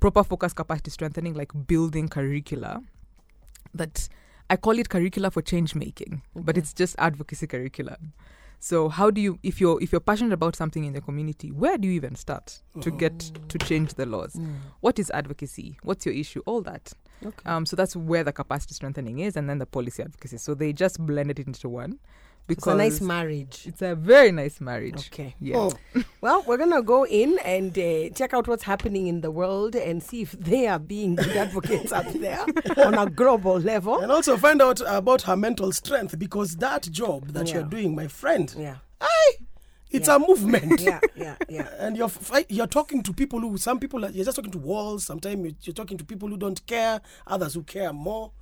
proper 0.00 0.22
focus 0.24 0.52
capacity 0.52 0.90
strengthening, 0.90 1.34
like 1.34 1.52
building 1.66 2.08
curricula 2.08 2.80
that 3.74 4.08
I 4.50 4.56
call 4.56 4.78
it 4.78 4.88
curricula 4.88 5.30
for 5.30 5.42
change 5.42 5.74
making, 5.74 6.22
but 6.34 6.56
it's 6.56 6.72
just 6.72 6.94
advocacy 6.98 7.46
curricula. 7.46 7.98
So 8.60 8.88
how 8.88 9.10
do 9.10 9.20
you 9.20 9.38
if 9.42 9.60
you're 9.60 9.82
if 9.82 9.92
you're 9.92 10.00
passionate 10.00 10.32
about 10.32 10.56
something 10.56 10.84
in 10.84 10.94
the 10.94 11.00
community, 11.00 11.50
where 11.52 11.76
do 11.76 11.86
you 11.86 11.94
even 11.94 12.14
start 12.14 12.62
to 12.80 12.90
get 12.90 13.18
to 13.48 13.58
change 13.58 13.94
the 13.94 14.06
laws? 14.06 14.38
What 14.80 14.98
is 14.98 15.10
advocacy? 15.10 15.76
What's 15.82 16.06
your 16.06 16.14
issue? 16.14 16.40
All 16.46 16.62
that. 16.62 16.92
Okay. 17.24 17.36
Um, 17.44 17.66
so 17.66 17.76
that's 17.76 17.94
where 17.94 18.24
the 18.24 18.32
capacity 18.32 18.74
strengthening 18.74 19.18
is, 19.18 19.36
and 19.36 19.48
then 19.48 19.58
the 19.58 19.66
policy 19.66 20.02
advocacy. 20.02 20.38
So 20.38 20.54
they 20.54 20.72
just 20.72 20.98
blended 20.98 21.38
it 21.38 21.46
into 21.46 21.68
one 21.68 21.98
it's 22.48 22.66
a 22.66 22.74
nice 22.74 23.00
marriage. 23.00 23.64
it's 23.66 23.80
a 23.82 23.94
very 23.94 24.30
nice 24.30 24.60
marriage. 24.60 25.08
Okay. 25.12 25.34
Yeah. 25.40 25.56
Oh, 25.56 25.72
Well, 26.20 26.42
we're 26.46 26.58
gonna 26.58 26.82
go 26.82 27.06
in 27.06 27.38
and 27.44 27.76
uh, 27.78 28.10
check 28.14 28.34
out 28.34 28.46
what's 28.48 28.62
happening 28.64 29.06
in 29.06 29.20
the 29.22 29.30
world 29.30 29.74
and 29.76 30.02
see 30.02 30.22
if 30.22 30.32
they 30.32 30.66
are 30.66 30.78
being 30.78 31.14
good 31.16 31.36
advocates 31.44 31.92
out 31.92 32.12
there 32.14 32.44
on 32.78 32.94
a 32.94 33.08
global 33.08 33.58
level. 33.58 33.98
and 34.00 34.10
also 34.12 34.36
find 34.36 34.60
out 34.62 34.80
about 34.86 35.22
her 35.22 35.36
mental 35.36 35.72
strength 35.72 36.18
because 36.18 36.56
that 36.56 36.82
job 36.90 37.28
that 37.28 37.48
Yeah. 37.48 37.54
you're 37.54 37.64
doing, 37.68 37.94
my 37.94 38.08
friend, 38.08 38.54
Yeah, 38.58 38.76
I. 39.00 39.32
it's 39.90 40.08
Yeah. 40.08 40.16
a 40.16 40.18
movement. 40.18 40.80
yeah, 40.80 41.00
yeah, 41.16 41.36
yeah. 41.48 41.68
And 41.78 41.96
you're 41.96 42.08
fi- 42.10 42.46
you're 42.48 42.66
talking 42.66 43.02
to 43.04 43.12
people 43.12 43.40
who 43.40 43.56
some 43.58 43.78
people 43.78 44.04
are, 44.04 44.10
you're 44.10 44.24
just 44.24 44.36
talking 44.36 44.52
to 44.52 44.58
walls. 44.58 45.04
Sometimes 45.06 45.42
you're, 45.44 45.54
you're 45.62 45.74
talking 45.74 45.96
to 45.98 46.04
people 46.04 46.28
who 46.28 46.36
don't 46.36 46.64
care, 46.66 47.00
others 47.26 47.54
who 47.54 47.62
care 47.62 47.92
more. 47.92 48.32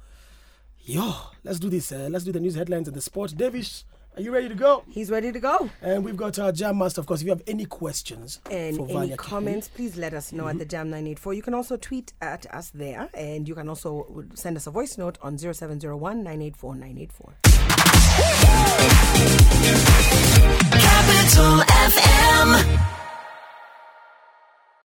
Yo, 0.85 1.13
let's 1.45 1.61
do 1.61 1.71
this. 1.71 1.93
Uh, 1.93 2.09
let's 2.11 2.25
do 2.25 2.33
the 2.33 2.41
news 2.41 2.57
headlines 2.57 2.89
and 2.89 2.97
the 2.97 3.01
sport. 3.01 3.31
Davish, 3.37 3.85
are 4.15 4.21
you 4.21 4.31
ready 4.31 4.49
to 4.49 4.55
go? 4.55 4.85
He's 4.91 5.11
ready 5.11 5.33
to 5.33 5.41
go. 5.41 5.71
And 5.81 6.05
we've 6.05 6.17
got 6.17 6.39
our 6.39 6.53
jam 6.53 6.77
master, 6.79 7.01
of 7.01 7.07
course. 7.07 7.21
If 7.23 7.27
you 7.27 7.33
have 7.33 7.43
any 7.47 7.65
questions 7.65 8.41
And 8.51 8.77
for 8.77 8.85
any 8.85 8.93
Vanya 8.93 9.17
comments, 9.17 9.69
please 9.69 9.97
let 9.97 10.13
us 10.13 10.33
know 10.33 10.49
at 10.49 10.59
the 10.59 10.65
mm-hmm. 10.65 10.71
Jam 10.71 10.91
984. 10.91 11.35
You 11.35 11.43
can 11.43 11.55
also 11.55 11.77
tweet 11.79 12.13
at 12.21 12.45
us 12.55 12.71
there, 12.71 13.09
and 13.15 13.49
you 13.49 13.55
can 13.55 13.71
also 13.71 14.25
send 14.35 14.57
us 14.59 14.67
a 14.67 14.71
voice 14.71 14.99
note 14.99 15.17
on 15.23 15.39
0701 15.39 16.23
984 16.23 16.75
984. 16.75 17.35
Capital 20.73 21.61
FM. 21.89 22.87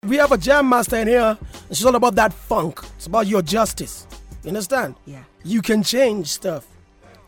we 0.08 0.16
have 0.18 0.32
a 0.32 0.38
jam 0.38 0.68
master 0.68 0.96
in 0.98 1.08
here. 1.08 1.38
and 1.68 1.78
She's 1.78 1.86
all 1.86 1.96
about 1.96 2.16
that 2.16 2.34
funk. 2.34 2.80
It's 2.98 3.06
about 3.06 3.28
your 3.28 3.44
justice. 3.44 4.08
You 4.44 4.48
understand? 4.48 4.96
Yeah. 5.06 5.22
You 5.44 5.62
can 5.62 5.84
change 5.84 6.28
stuff. 6.28 6.66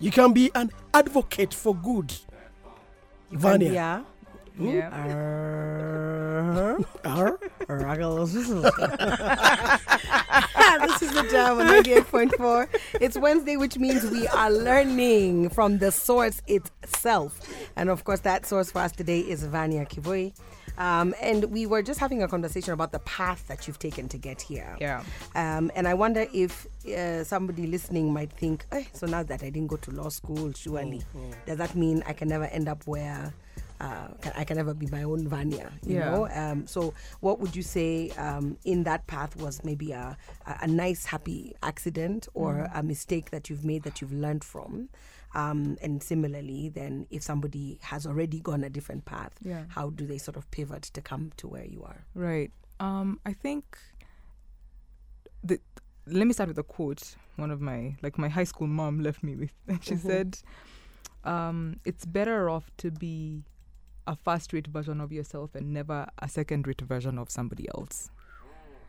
You 0.03 0.11
can 0.11 0.33
be 0.33 0.51
an 0.53 0.69
advocate 0.93 1.53
for 1.53 1.73
good. 1.73 2.13
Vanya. 3.31 3.71
Yeah. 3.71 4.03
Yeah. 4.59 4.89
Uh, 6.75 6.83
Arr? 7.05 7.39
Ruggles. 7.69 8.33
this 8.33 8.51
is 11.01 11.13
the 11.13 11.25
jam 11.31 11.57
on 11.57 11.67
98.4. 11.67 12.67
It's 12.99 13.17
Wednesday, 13.17 13.55
which 13.55 13.77
means 13.77 14.03
we 14.11 14.27
are 14.27 14.51
learning 14.51 15.47
from 15.51 15.77
the 15.77 15.89
source 15.89 16.41
itself. 16.47 17.39
And 17.77 17.89
of 17.89 18.03
course, 18.03 18.19
that 18.21 18.45
source 18.45 18.71
for 18.71 18.79
us 18.79 18.91
today 18.91 19.21
is 19.21 19.45
Vanya 19.45 19.85
Kivoi. 19.85 20.33
Um, 20.77 21.13
and 21.21 21.45
we 21.45 21.65
were 21.65 21.81
just 21.81 21.99
having 21.99 22.23
a 22.23 22.27
conversation 22.27 22.73
about 22.73 22.91
the 22.91 22.99
path 22.99 23.47
that 23.47 23.67
you've 23.67 23.79
taken 23.79 24.07
to 24.09 24.17
get 24.17 24.41
here. 24.41 24.75
Yeah. 24.79 25.03
Um, 25.35 25.71
and 25.75 25.87
I 25.87 25.93
wonder 25.93 26.25
if 26.33 26.67
uh, 26.87 27.23
somebody 27.23 27.67
listening 27.67 28.11
might 28.11 28.31
think, 28.33 28.65
eh, 28.71 28.83
so 28.93 29.05
now 29.07 29.23
that 29.23 29.43
I 29.43 29.49
didn't 29.49 29.67
go 29.67 29.77
to 29.77 29.91
law 29.91 30.09
school, 30.09 30.51
surely, 30.53 31.01
does 31.45 31.57
that 31.57 31.75
mean 31.75 32.03
I 32.07 32.13
can 32.13 32.27
never 32.27 32.45
end 32.45 32.67
up 32.67 32.85
where 32.87 33.33
uh, 33.81 34.07
I 34.35 34.43
can 34.45 34.57
never 34.57 34.73
be 34.73 34.87
my 34.87 35.03
own 35.03 35.27
Vanya? 35.27 35.69
You 35.85 35.97
Yeah. 35.97 36.09
know? 36.11 36.27
Um, 36.33 36.67
so, 36.67 36.93
what 37.19 37.39
would 37.39 37.55
you 37.55 37.63
say 37.63 38.09
um, 38.11 38.57
in 38.65 38.83
that 38.83 39.05
path 39.07 39.35
was 39.35 39.63
maybe 39.63 39.91
a, 39.91 40.17
a, 40.47 40.55
a 40.61 40.67
nice, 40.67 41.05
happy 41.05 41.55
accident 41.61 42.27
or 42.33 42.69
a 42.73 42.81
mistake 42.81 43.31
that 43.31 43.49
you've 43.49 43.65
made 43.65 43.83
that 43.83 44.01
you've 44.01 44.13
learned 44.13 44.43
from? 44.43 44.89
Um, 45.35 45.77
and 45.81 46.03
similarly, 46.03 46.69
then 46.69 47.07
if 47.09 47.23
somebody 47.23 47.79
has 47.81 48.05
already 48.05 48.39
gone 48.39 48.63
a 48.63 48.69
different 48.69 49.05
path, 49.05 49.33
Yeah. 49.41 49.65
how 49.69 49.89
do 49.89 50.05
they 50.05 50.19
sort 50.19 50.37
of 50.37 50.49
pivot 50.51 50.83
to 50.83 51.01
come 51.01 51.31
to 51.37 51.47
where 51.47 51.65
you 51.65 51.83
are? 51.83 52.05
Right. 52.13 52.51
Um, 52.79 53.19
I 53.25 53.33
think 53.33 53.77
the 55.43 55.59
let 56.05 56.27
me 56.27 56.33
start 56.33 56.49
with 56.49 56.57
a 56.57 56.63
quote. 56.63 57.15
One 57.37 57.49
of 57.49 57.61
my 57.61 57.95
like 58.01 58.17
my 58.17 58.29
high 58.29 58.43
school 58.43 58.67
mom 58.67 58.99
left 58.99 59.23
me 59.23 59.35
with, 59.35 59.53
and 59.67 59.83
she 59.83 59.95
Mhm. 59.95 59.99
said, 60.01 60.37
um, 61.23 61.79
"It's 61.85 62.05
better 62.05 62.49
off 62.49 62.69
to 62.77 62.91
be 62.91 63.43
a 64.05 64.15
first-rate 64.15 64.67
version 64.67 64.99
of 64.99 65.11
yourself 65.13 65.55
and 65.55 65.71
never 65.73 66.05
a 66.19 66.27
second-rate 66.27 66.81
version 66.81 67.17
of 67.17 67.29
somebody 67.31 67.67
else." 67.69 68.09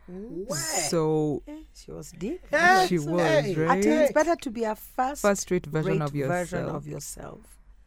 Where? 0.07 0.57
So 0.89 1.41
Eh, 1.47 1.63
she 1.73 1.91
was 1.91 2.11
deep. 2.11 2.41
Yeah, 2.51 2.85
she 2.87 2.99
was 2.99 3.21
hey, 3.21 3.67
I 3.67 3.81
think 3.81 3.85
it's 3.85 4.11
better 4.13 4.35
to 4.35 4.51
be 4.51 4.63
a 4.63 4.75
first, 4.75 5.21
First-rate 5.21 5.65
version 5.65 5.93
rate 5.93 6.01
of 6.01 6.15
yourself 6.15 6.49
version 6.49 6.65
of 6.75 6.87
yourself. 6.87 7.41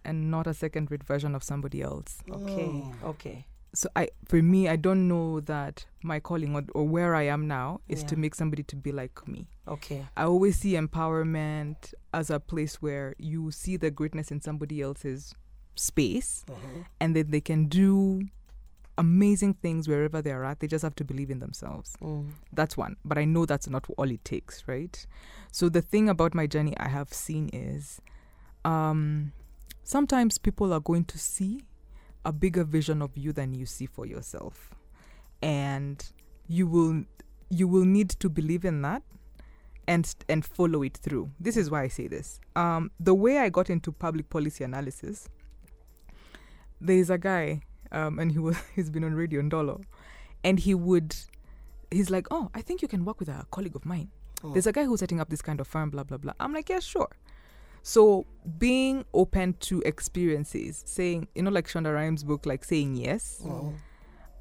and 0.04 0.30
not 0.30 0.46
a 0.46 0.54
second-rate 0.54 1.04
version 1.04 1.34
of 1.34 1.42
somebody 1.42 1.82
else. 1.82 2.18
Okay, 2.30 2.70
Oh. 3.04 3.08
okay. 3.10 3.46
so 3.74 3.88
I 3.94 4.08
for 4.26 4.40
me 4.42 4.66
I 4.68 4.76
don't 4.76 5.06
know 5.08 5.40
that 5.40 5.84
my 6.02 6.18
calling 6.20 6.56
or, 6.56 6.64
or 6.74 6.84
where 6.88 7.14
I 7.14 7.24
am 7.24 7.46
now 7.46 7.80
is 7.88 8.02
to 8.04 8.16
make 8.16 8.34
somebody 8.34 8.62
to 8.64 8.76
be 8.76 8.92
like 8.92 9.28
me. 9.28 9.46
Okay. 9.68 10.06
I 10.16 10.24
always 10.24 10.56
see 10.58 10.72
empowerment 10.72 11.92
as 12.14 12.30
a 12.30 12.40
place 12.40 12.76
where 12.80 13.14
you 13.18 13.50
see 13.50 13.76
the 13.76 13.90
greatness 13.90 14.30
in 14.30 14.40
somebody 14.40 14.80
else's 14.80 15.34
space 15.74 16.44
Uh-huh. 16.50 16.84
and 17.00 17.14
then 17.14 17.30
they 17.30 17.40
can 17.42 17.66
do 17.68 18.22
amazing 18.98 19.54
things 19.54 19.88
wherever 19.88 20.20
they're 20.20 20.44
at. 20.44 20.60
They 20.60 20.66
just 20.66 20.82
have 20.82 20.94
to 20.96 21.04
believe 21.04 21.30
in 21.30 21.38
themselves. 21.38 21.96
Mm. 22.02 22.30
That's 22.52 22.76
one. 22.76 22.96
But 23.04 23.16
I 23.16 23.24
know 23.24 23.46
that's 23.46 23.68
not 23.68 23.86
all 23.96 24.10
it 24.10 24.24
takes, 24.24 24.64
right? 24.66 25.06
So 25.50 25.68
the 25.68 25.80
thing 25.80 26.08
about 26.08 26.34
my 26.34 26.46
journey 26.46 26.74
I 26.78 26.88
have 26.88 27.12
seen 27.12 27.48
is 27.52 28.00
um 28.64 29.32
sometimes 29.84 30.36
people 30.36 30.72
are 30.72 30.80
going 30.80 31.04
to 31.06 31.18
see 31.18 31.62
a 32.24 32.32
bigger 32.32 32.64
vision 32.64 33.00
of 33.00 33.16
you 33.16 33.32
than 33.32 33.54
you 33.54 33.64
see 33.64 33.86
for 33.86 34.04
yourself. 34.04 34.74
And 35.40 36.04
you 36.48 36.66
will 36.66 37.04
you 37.48 37.66
will 37.68 37.84
need 37.86 38.10
to 38.10 38.28
believe 38.28 38.64
in 38.64 38.82
that 38.82 39.02
and 39.86 40.14
and 40.28 40.44
follow 40.44 40.82
it 40.82 40.96
through. 40.96 41.30
This 41.40 41.56
is 41.56 41.70
why 41.70 41.82
I 41.82 41.88
say 41.88 42.08
this. 42.08 42.40
Um, 42.56 42.90
the 43.00 43.14
way 43.14 43.38
I 43.38 43.48
got 43.48 43.70
into 43.70 43.92
public 43.92 44.28
policy 44.28 44.64
analysis, 44.64 45.28
there 46.80 46.96
is 46.96 47.10
a 47.10 47.18
guy, 47.18 47.62
um, 47.92 48.18
and 48.18 48.32
he 48.32 48.38
was 48.38 48.56
he's 48.74 48.90
been 48.90 49.04
on 49.04 49.14
radio 49.14 49.40
in 49.40 49.48
Dolo, 49.48 49.80
and 50.44 50.58
he 50.60 50.74
would, 50.74 51.14
he's 51.90 52.10
like, 52.10 52.26
oh, 52.30 52.50
I 52.54 52.62
think 52.62 52.82
you 52.82 52.88
can 52.88 53.04
work 53.04 53.18
with 53.20 53.28
a 53.28 53.46
colleague 53.50 53.76
of 53.76 53.84
mine. 53.86 54.10
Oh. 54.44 54.52
There's 54.52 54.66
a 54.66 54.72
guy 54.72 54.84
who's 54.84 55.00
setting 55.00 55.20
up 55.20 55.28
this 55.30 55.42
kind 55.42 55.60
of 55.60 55.66
firm, 55.66 55.90
blah 55.90 56.04
blah 56.04 56.18
blah. 56.18 56.32
I'm 56.40 56.52
like, 56.52 56.68
yeah, 56.68 56.80
sure. 56.80 57.08
So 57.82 58.26
being 58.58 59.04
open 59.14 59.54
to 59.60 59.80
experiences, 59.82 60.82
saying, 60.86 61.28
you 61.34 61.42
know, 61.42 61.50
like 61.50 61.66
Shonda 61.68 61.94
Rhimes' 61.94 62.24
book, 62.24 62.44
like 62.44 62.64
saying 62.64 62.96
yes, 62.96 63.40
Oh. 63.46 63.72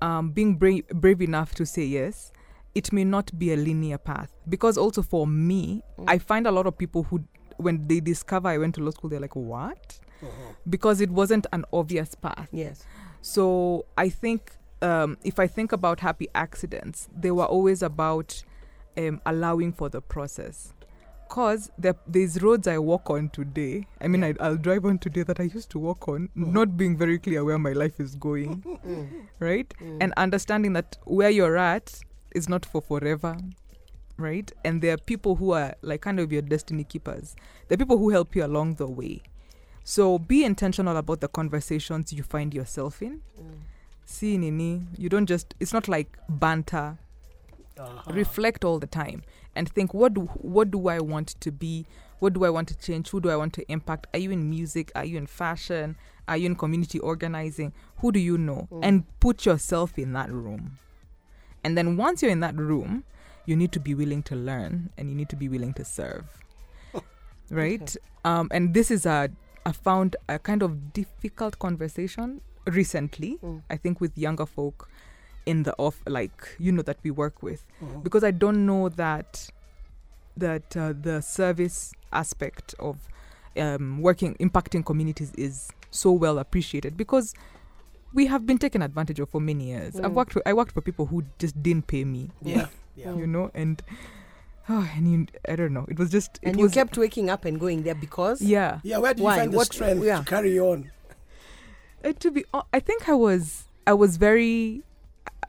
um, 0.02 0.32
being 0.32 0.56
brave, 0.56 0.88
brave 0.90 1.22
enough 1.22 1.54
to 1.56 1.66
say 1.66 1.84
yes, 1.86 2.32
it 2.76 2.92
may 2.92 3.04
not 3.04 3.38
be 3.40 3.54
a 3.54 3.56
linear 3.56 3.98
path. 3.98 4.32
Because 4.50 4.78
also 4.78 5.02
for 5.02 5.26
me, 5.26 5.82
I 6.08 6.18
find 6.18 6.46
a 6.48 6.52
lot 6.52 6.68
of 6.68 6.78
people 6.78 7.04
who, 7.04 7.24
when 7.58 7.88
they 7.88 8.00
discover 8.02 8.50
I 8.50 8.58
went 8.58 8.76
to 8.76 8.82
law 8.84 8.92
school, 8.92 9.10
they're 9.10 9.20
like, 9.20 9.36
what? 9.36 10.00
Uh-huh. 10.22 10.54
Because 10.70 11.00
it 11.00 11.10
wasn't 11.12 11.48
an 11.54 11.64
obvious 11.72 12.16
path. 12.16 12.50
Yes. 12.52 12.84
So 13.22 13.86
I 13.98 14.10
think 14.10 14.52
um, 14.82 15.18
if 15.24 15.40
I 15.40 15.48
think 15.48 15.72
about 15.72 16.00
happy 16.00 16.28
accidents, 16.36 17.10
they 17.16 17.32
were 17.32 17.46
always 17.46 17.82
about 17.82 18.44
um, 18.98 19.22
allowing 19.26 19.74
for 19.74 19.90
the 19.90 20.02
process. 20.02 20.74
Cause 21.30 21.70
there, 21.78 21.96
there's 22.08 22.42
roads 22.42 22.68
I 22.68 22.78
walk 22.78 23.10
on 23.10 23.30
today. 23.30 23.86
I 24.00 24.08
mean, 24.08 24.24
I, 24.24 24.34
I'll 24.40 24.56
drive 24.56 24.86
on 24.86 24.98
today 24.98 25.24
that 25.24 25.42
I 25.42 25.44
used 25.44 25.70
to 25.72 25.80
walk 25.80 26.08
on, 26.08 26.30
not 26.36 26.78
being 26.78 26.96
very 26.96 27.20
clear 27.20 27.44
where 27.44 27.60
my 27.60 27.74
life 27.74 28.00
is 28.00 28.16
going, 28.16 28.64
right? 29.40 29.72
And 30.00 30.14
understanding 30.16 30.72
that 30.74 30.98
where 31.04 31.30
you're 31.30 31.58
at 31.58 32.00
is 32.34 32.48
not 32.48 32.66
for 32.66 32.82
forever, 32.82 33.36
right? 34.16 34.50
And 34.64 34.82
there 34.82 34.94
are 34.94 34.98
people 34.98 35.36
who 35.36 35.52
are 35.52 35.76
like 35.82 36.00
kind 36.02 36.22
of 36.22 36.32
your 36.32 36.44
destiny 36.44 36.86
keepers. 36.86 37.36
There 37.68 37.76
are 37.76 37.80
people 37.80 37.98
who 37.98 38.10
help 38.10 38.34
you 38.34 38.46
along 38.46 38.76
the 38.76 38.88
way. 38.88 39.22
So 39.90 40.20
be 40.20 40.44
intentional 40.44 40.98
about 40.98 41.22
the 41.22 41.30
conversations 41.30 42.12
you 42.12 42.22
find 42.22 42.54
yourself 42.54 43.02
in. 43.02 43.22
See 44.04 44.38
nini, 44.38 44.86
you 44.98 45.08
don't 45.08 45.26
just 45.26 45.56
it's 45.62 45.72
not 45.72 45.88
like 45.88 46.18
banter. 46.28 46.98
Uh-huh. 47.80 48.12
Reflect 48.12 48.66
all 48.66 48.80
the 48.80 48.88
time 48.88 49.24
and 49.56 49.70
think 49.70 49.94
what 49.94 50.14
do 50.14 50.24
what 50.42 50.72
do 50.72 50.90
I 50.90 51.00
want 51.00 51.40
to 51.40 51.54
be? 51.54 51.86
What 52.20 52.34
do 52.34 52.44
I 52.44 52.50
want 52.50 52.68
to 52.68 52.78
change? 52.78 53.12
Who 53.12 53.22
do 53.22 53.30
I 53.30 53.38
want 53.38 53.54
to 53.54 53.72
impact? 53.72 54.08
Are 54.14 54.20
you 54.20 54.30
in 54.30 54.50
music? 54.50 54.92
Are 54.94 55.06
you 55.06 55.18
in 55.18 55.26
fashion? 55.26 55.96
Are 56.28 56.36
you 56.36 56.48
in 56.48 56.56
community 56.56 57.00
organizing? 57.00 57.72
Who 58.00 58.12
do 58.12 58.20
you 58.20 58.38
know? 58.38 58.68
And 58.84 59.06
put 59.22 59.46
yourself 59.46 59.98
in 59.98 60.12
that 60.12 60.30
room. 60.30 60.80
And 61.64 61.78
then 61.78 61.96
once 61.96 62.22
you're 62.22 62.32
in 62.32 62.42
that 62.42 62.58
room, 62.58 63.06
you 63.46 63.56
need 63.56 63.72
to 63.72 63.80
be 63.80 63.96
willing 63.96 64.22
to 64.24 64.36
learn 64.36 64.90
and 64.98 65.10
you 65.10 65.16
need 65.16 65.30
to 65.30 65.38
be 65.38 65.48
willing 65.48 65.74
to 65.76 65.86
serve. 65.86 66.26
right? 67.50 67.96
Um, 68.26 68.50
and 68.52 68.74
this 68.74 68.92
is 68.92 69.06
a 69.06 69.32
I 69.68 69.72
found 69.74 70.16
a 70.30 70.40
kind 70.40 70.62
of 70.64 70.72
difficult 70.94 71.60
conversation 71.60 72.42
recently, 72.66 73.32
Mm. 73.44 73.62
I 73.70 73.78
think 73.78 74.00
with 74.02 74.18
younger 74.18 74.46
folk 74.46 74.90
in 75.46 75.64
the 75.64 75.74
off 75.78 75.98
like 76.08 76.40
you 76.60 76.72
know 76.72 76.82
that 76.84 76.98
we 77.04 77.12
work 77.12 77.42
with 77.48 77.62
Mhm. 77.82 78.04
because 78.04 78.24
I 78.24 78.32
don't 78.44 78.66
know 78.66 78.90
that 78.90 79.50
that 80.46 80.68
uh, 80.78 80.94
the 81.08 81.22
service 81.22 81.94
aspect 82.12 82.76
of 82.80 82.96
um, 83.58 84.02
working 84.02 84.36
impacting 84.36 84.84
communities 84.86 85.32
is 85.38 85.72
so 85.90 86.12
well 86.12 86.38
appreciated 86.38 86.96
because 86.96 87.34
we 88.14 88.28
have 88.28 88.46
been 88.46 88.58
taken 88.58 88.82
advantage 88.82 89.20
of 89.20 89.30
for 89.30 89.42
many 89.42 89.66
years. 89.74 89.96
I've 90.00 90.12
Mm. 90.12 90.20
worked 90.20 90.34
for, 90.34 90.42
I 90.46 90.54
worked 90.54 90.74
for 90.74 90.82
people 90.82 91.06
who 91.08 91.24
just 91.40 91.56
didn't 91.64 91.88
pay 91.88 92.04
me. 92.06 92.30
Yeah. 92.42 92.68
Yeah. 92.96 93.14
You 93.16 93.28
know, 93.28 93.52
and 93.54 93.82
oh, 94.70 94.90
and 94.96 95.12
you, 95.12 95.28
I 95.48 95.56
don't 95.56 95.74
know. 95.74 95.86
It 95.88 95.98
was 96.00 96.10
just 96.10 96.40
it 96.42 96.50
And 96.50 96.58
was 96.58 96.72
you 96.76 96.82
kept 96.82 96.98
waking 96.98 97.30
up 97.30 97.46
and 97.46 97.60
going 97.60 97.84
there 97.84 97.96
because 97.96 98.42
yeah. 98.42 98.80
Yeah, 98.84 98.98
where 99.00 99.14
did 99.14 99.24
Why? 99.24 99.34
you 99.36 99.40
find 99.42 99.54
the 99.54 99.58
What- 99.58 99.74
strength 99.74 100.04
yeah. 100.04 100.20
to 100.20 100.26
carry 100.26 100.60
on? 100.60 100.92
Uh, 102.04 102.14
to 102.20 102.32
be, 102.32 102.46
hon- 102.54 102.66
I 102.74 102.80
think 102.80 103.10
I 103.10 103.14
was 103.14 103.66
I 103.86 103.94
was 103.94 104.18
very. 104.18 104.84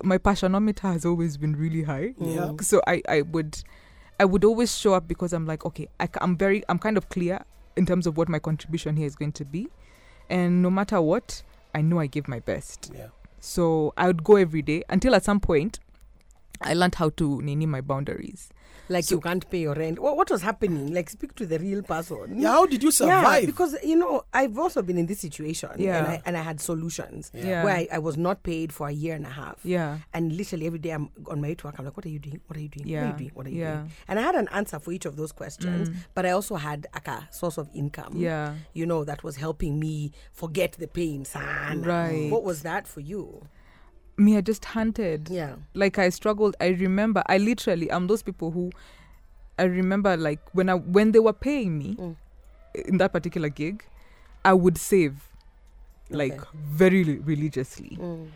My 0.02 0.16
passionometer 0.18 0.92
has 0.92 1.04
always 1.04 1.36
been 1.36 1.56
really 1.56 1.82
high. 1.82 2.14
Yeah. 2.20 2.52
so 2.60 2.80
I, 2.86 3.02
I 3.08 3.22
would 3.22 3.62
I 4.20 4.24
would 4.24 4.44
always 4.44 4.76
show 4.78 4.94
up 4.94 5.08
because 5.08 5.32
I'm 5.32 5.44
like 5.46 5.64
okay 5.66 5.88
I, 5.98 6.08
am 6.20 6.36
very 6.36 6.62
I'm 6.68 6.78
kind 6.78 6.96
of 6.96 7.08
clear 7.08 7.40
in 7.76 7.84
terms 7.84 8.06
of 8.06 8.16
what 8.16 8.28
my 8.28 8.38
contribution 8.38 8.96
here 8.96 9.06
is 9.06 9.16
going 9.16 9.32
to 9.32 9.44
be 9.44 9.68
and 10.30 10.62
no 10.62 10.70
matter 10.70 11.00
what 11.00 11.42
I 11.74 11.80
know 11.82 11.98
I 11.98 12.06
give 12.06 12.28
my 12.28 12.38
best 12.40 12.92
Yeah. 12.94 13.08
so 13.40 13.92
I 13.96 14.06
would 14.08 14.22
go 14.24 14.36
every 14.36 14.62
day 14.62 14.84
until 14.88 15.14
at 15.16 15.24
some 15.24 15.40
point 15.40 15.80
I 16.60 16.74
learned 16.74 16.94
how 16.96 17.10
to 17.10 17.40
nini 17.42 17.66
my 17.66 17.80
boundaries 17.80 18.48
like 18.90 19.04
So- 19.04 19.16
you 19.16 19.20
can't 19.20 19.48
pay 19.50 19.60
your 19.60 19.74
rent. 19.74 19.98
What, 19.98 20.16
what 20.16 20.30
was 20.30 20.40
happening? 20.40 20.94
Like 20.94 21.10
speak 21.10 21.34
to 21.36 21.44
the 21.46 21.58
real 21.58 21.82
person. 21.82 22.40
Yeah, 22.40 22.52
how 22.52 22.64
did 22.64 22.82
you 22.82 22.90
survive? 22.90 23.12
Yeah, 23.22 23.24
survive? 23.24 23.46
because 23.46 23.76
you 23.84 23.96
know 23.96 24.22
I've 24.32 24.58
also 24.58 24.80
been 24.80 24.96
in 24.96 25.04
this 25.06 25.20
situation, 25.20 25.70
Yeah. 25.76 25.98
and 25.98 26.06
I 26.08 26.22
and 26.24 26.36
I 26.38 26.40
had 26.42 26.58
solutions 26.60 27.30
Yeah. 27.34 27.64
where 27.64 27.76
I, 27.76 27.88
I 27.92 27.98
was 27.98 28.16
not 28.16 28.42
paid 28.44 28.72
for 28.72 28.88
a 28.88 28.92
year 28.92 29.14
and 29.14 29.26
a 29.26 29.30
half. 29.30 29.56
yeah 29.62 29.98
And 30.14 30.32
literally 30.32 30.66
every 30.66 30.78
day 30.78 30.90
I'm 30.92 31.10
on 31.26 31.40
my 31.42 31.48
way 31.48 31.54
to 31.56 31.66
work. 31.66 31.74
I'm 31.78 31.84
like, 31.84 31.96
what 31.98 32.06
are 32.06 32.08
you 32.08 32.18
doing? 32.18 32.40
What 32.46 32.56
are 32.56 32.60
you 32.60 32.68
doing? 32.68 32.88
What 32.94 33.02
are 33.04 33.06
you 33.08 33.12
doing? 33.18 33.30
What 33.34 33.46
are 33.46 33.50
you 33.50 33.60
Yeah. 33.60 33.74
doing? 33.76 33.90
And 34.08 34.18
I 34.18 34.22
had 34.22 34.34
an 34.34 34.48
answer 34.52 34.78
for 34.78 34.90
each 34.92 35.04
of 35.04 35.16
those 35.16 35.32
questions, 35.32 35.90
Mm. 35.90 35.96
but 36.14 36.24
I 36.24 36.30
also 36.30 36.56
had 36.56 36.86
like, 36.94 37.08
a 37.08 37.28
source 37.30 37.58
of 37.58 37.68
income. 37.74 38.14
yeah 38.16 38.54
You 38.72 38.86
know, 38.86 39.04
that 39.04 39.22
was 39.22 39.36
helping 39.36 39.78
me 39.78 40.12
forget 40.32 40.72
the 40.72 40.88
pain. 40.88 41.24
Sana. 41.26 41.86
Right. 41.86 42.30
What 42.30 42.42
was 42.42 42.62
that 42.62 42.86
for 42.88 43.00
you? 43.00 43.42
Me 44.18 44.36
I 44.36 44.40
just 44.40 44.64
hunted 44.64 45.28
Yeah. 45.30 45.54
like 45.74 45.98
I 45.98 46.08
struggled. 46.10 46.56
I 46.60 46.68
remember 46.68 47.22
I 47.26 47.38
literally 47.38 47.90
I'm 47.90 48.06
those 48.08 48.22
people 48.22 48.50
who 48.50 48.70
I 49.58 49.64
remember 49.64 50.16
like 50.16 50.40
when 50.52 50.68
I 50.68 50.74
when 50.74 51.12
they 51.12 51.20
were 51.20 51.32
paying 51.32 51.78
me 51.78 51.94
Mm. 51.96 52.16
in 52.86 52.98
that 52.98 53.12
particular 53.12 53.48
gig, 53.48 53.84
I 54.44 54.52
would 54.52 54.76
save 54.78 55.14
like 56.10 56.32
Okay. 56.40 56.48
very 56.54 57.04
re- 57.04 57.18
religiously. 57.18 57.96
Mm. 58.00 58.28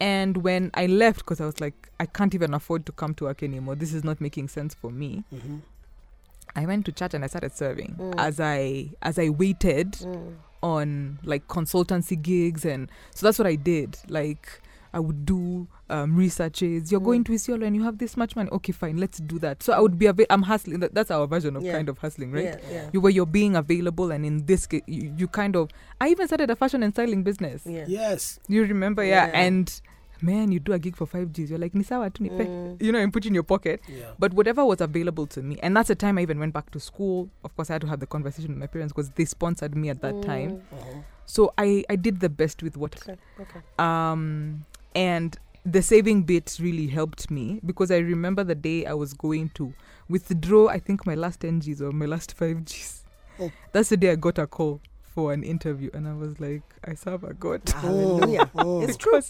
And 0.00 0.36
when 0.38 0.70
I 0.74 0.86
left 0.86 1.20
because 1.20 1.40
I 1.40 1.46
was 1.46 1.60
like 1.60 1.90
I 2.00 2.06
can't 2.06 2.34
even 2.34 2.52
afford 2.54 2.84
to 2.86 2.92
come 2.92 3.14
to 3.14 3.24
work 3.24 3.42
anymore. 3.42 3.74
This 3.76 3.92
is 3.94 4.02
not 4.04 4.20
making 4.20 4.48
sense 4.48 4.74
for 4.74 4.90
me. 4.90 5.24
Mhm. 5.32 5.60
I 6.54 6.66
went 6.66 6.84
to 6.86 6.92
church 6.92 7.14
and 7.14 7.24
I 7.24 7.28
started 7.28 7.52
serving 7.52 7.94
Mm. 7.98 8.14
as 8.18 8.40
I 8.40 8.90
as 9.02 9.18
I 9.18 9.28
waited 9.30 9.92
Mm. 9.92 10.34
on 10.62 11.18
like 11.22 11.48
consultancy 11.48 12.20
gigs 12.20 12.64
and 12.64 12.90
so 13.14 13.26
that's 13.26 13.38
what 13.38 13.46
I 13.46 13.54
did. 13.56 13.98
Like 14.08 14.60
I 14.94 15.00
would 15.00 15.24
do 15.24 15.66
um, 15.88 16.16
researches. 16.16 16.90
You're 16.92 17.00
Mm. 17.00 17.04
going 17.04 17.24
to 17.24 17.32
Isiolo 17.32 17.66
and 17.66 17.74
you 17.76 17.82
have 17.84 17.98
this 17.98 18.16
much 18.16 18.36
money. 18.36 18.50
Okay, 18.50 18.72
fine, 18.72 18.96
let's 18.98 19.18
do 19.18 19.38
that. 19.38 19.62
So 19.62 19.72
I 19.72 19.80
would 19.80 19.98
be 19.98 20.06
available. 20.06 20.32
I'm 20.34 20.42
hustling. 20.42 20.80
That, 20.80 20.94
that's 20.94 21.10
our 21.10 21.26
version 21.26 21.56
of 21.56 21.62
Yeah. 21.62 21.72
kind 21.72 21.88
of 21.88 21.98
hustling, 21.98 22.32
right? 22.32 22.44
Yeah, 22.44 22.56
yeah. 22.70 22.90
You 22.92 23.00
where 23.00 23.10
you're 23.12 23.26
being 23.26 23.56
available, 23.56 24.10
and 24.12 24.24
in 24.26 24.44
this 24.46 24.66
case, 24.66 24.82
you, 24.86 25.12
you 25.16 25.28
kind 25.28 25.56
of. 25.56 25.70
I 26.00 26.08
even 26.08 26.26
started 26.26 26.50
a 26.50 26.56
fashion 26.56 26.82
and 26.82 26.92
styling 26.94 27.22
business. 27.22 27.62
yeah. 27.66 27.84
Yes. 27.88 28.38
You 28.48 28.62
remember, 28.64 29.02
yeah. 29.04 29.26
Yeah. 29.26 29.32
And 29.40 29.80
man, 30.20 30.52
you 30.52 30.60
do 30.60 30.72
a 30.72 30.78
gig 30.78 30.94
for 30.96 31.04
five 31.06 31.32
Gs. 31.32 31.50
You're 31.50 31.58
like, 31.58 31.72
Nisawa, 31.72 32.12
tu 32.12 32.22
nipe." 32.22 32.46
Mm. 32.46 32.80
you 32.82 32.92
know, 32.92 32.98
and 33.00 33.12
put 33.12 33.24
it 33.24 33.28
in 33.28 33.34
your 33.34 33.42
pocket. 33.42 33.80
Yeah. 33.88 34.12
But 34.18 34.32
whatever 34.34 34.64
was 34.64 34.80
available 34.80 35.26
to 35.28 35.42
me, 35.42 35.58
and 35.62 35.76
that's 35.76 35.88
the 35.88 35.94
time 35.96 36.16
I 36.18 36.22
even 36.22 36.38
went 36.38 36.52
back 36.54 36.70
to 36.70 36.80
school. 36.80 37.28
Of 37.44 37.56
course, 37.56 37.70
I 37.70 37.74
had 37.74 37.82
to 37.82 37.88
have 37.88 37.98
the 38.00 38.06
conversation 38.06 38.50
with 38.52 38.58
my 38.58 38.66
parents 38.68 38.92
because 38.92 39.10
they 39.10 39.24
sponsored 39.24 39.74
me 39.74 39.88
at 39.90 40.00
that 40.02 40.22
time. 40.22 40.50
Mm. 40.50 40.78
Uh-huh. 40.78 40.98
So 41.26 41.52
I 41.58 41.84
I 41.90 41.96
did 41.96 42.20
the 42.20 42.28
best 42.28 42.62
with 42.62 42.76
what 42.76 42.96
Okay. 43.02 43.16
Okay. 43.40 43.60
um 43.78 44.64
and 44.94 45.36
the 45.64 45.82
saving 45.82 46.22
bit 46.22 46.58
really 46.60 46.88
helped 46.88 47.30
me 47.30 47.60
because 47.64 47.90
I 47.90 47.98
remember 47.98 48.42
the 48.42 48.54
day 48.54 48.84
I 48.84 48.94
was 48.94 49.14
going 49.14 49.50
to 49.50 49.72
withdraw 50.08 50.68
I 50.68 50.78
think 50.78 51.06
my 51.06 51.14
last 51.14 51.40
10 51.40 51.60
Gs 51.60 51.80
or 51.80 51.92
my 51.92 52.06
last 52.06 52.36
5 52.36 52.64
Gs. 52.64 53.04
Oh. 53.40 53.50
That's 53.72 53.88
the 53.88 53.96
day 53.96 54.10
I 54.10 54.16
got 54.16 54.38
a 54.38 54.46
call 54.46 54.80
for 55.14 55.32
an 55.32 55.42
interview 55.44 55.90
and 55.92 56.08
I 56.08 56.14
was 56.14 56.40
like 56.40 56.62
I 56.84 56.94
serve 56.94 57.22
a 57.24 57.34
god. 57.34 57.62
Hallelujah. 57.74 58.50
Oh. 58.56 58.80
It's 58.86 58.96
true. 58.96 59.20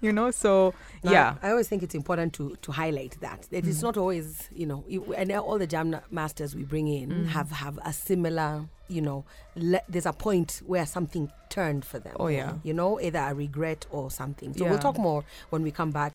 You 0.00 0.12
know 0.12 0.30
so 0.30 0.74
No, 1.04 1.12
yeah. 1.12 1.36
I 1.42 1.50
always 1.50 1.68
think 1.68 1.82
it's 1.82 1.94
important 1.94 2.32
to 2.34 2.56
to 2.62 2.72
highlight 2.72 3.16
that 3.20 3.42
that 3.50 3.66
it's 3.66 3.78
Mm. 3.78 3.82
not 3.82 3.96
always 3.96 4.48
you 4.52 4.66
know 4.66 4.84
you, 4.88 5.14
and 5.14 5.30
all 5.32 5.58
the 5.58 5.66
jam 5.66 5.96
masters 6.10 6.54
we 6.56 6.64
bring 6.64 6.88
in 6.88 7.08
Mm. 7.10 7.26
have 7.28 7.50
have 7.52 7.78
a 7.84 7.92
similar 7.92 8.64
you 8.88 9.00
know 9.02 9.24
le- 9.54 9.82
there's 9.88 10.06
a 10.06 10.12
point 10.12 10.60
where 10.66 10.86
something 10.86 11.30
turned 11.50 11.84
for 11.84 11.98
them. 11.98 12.16
Oh 12.18 12.28
yeah. 12.28 12.54
You 12.62 12.74
know, 12.74 13.00
either 13.00 13.18
a 13.20 13.34
regret 13.34 13.86
or 13.90 14.10
something. 14.10 14.52
So 14.54 14.64
Yeah. 14.64 14.70
we'll 14.70 14.78
talk 14.80 14.98
more 14.98 15.24
when 15.50 15.62
we 15.62 15.70
come 15.70 15.90
back. 15.92 16.12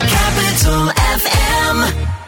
Capital 0.00 0.88
FM. 1.18 2.25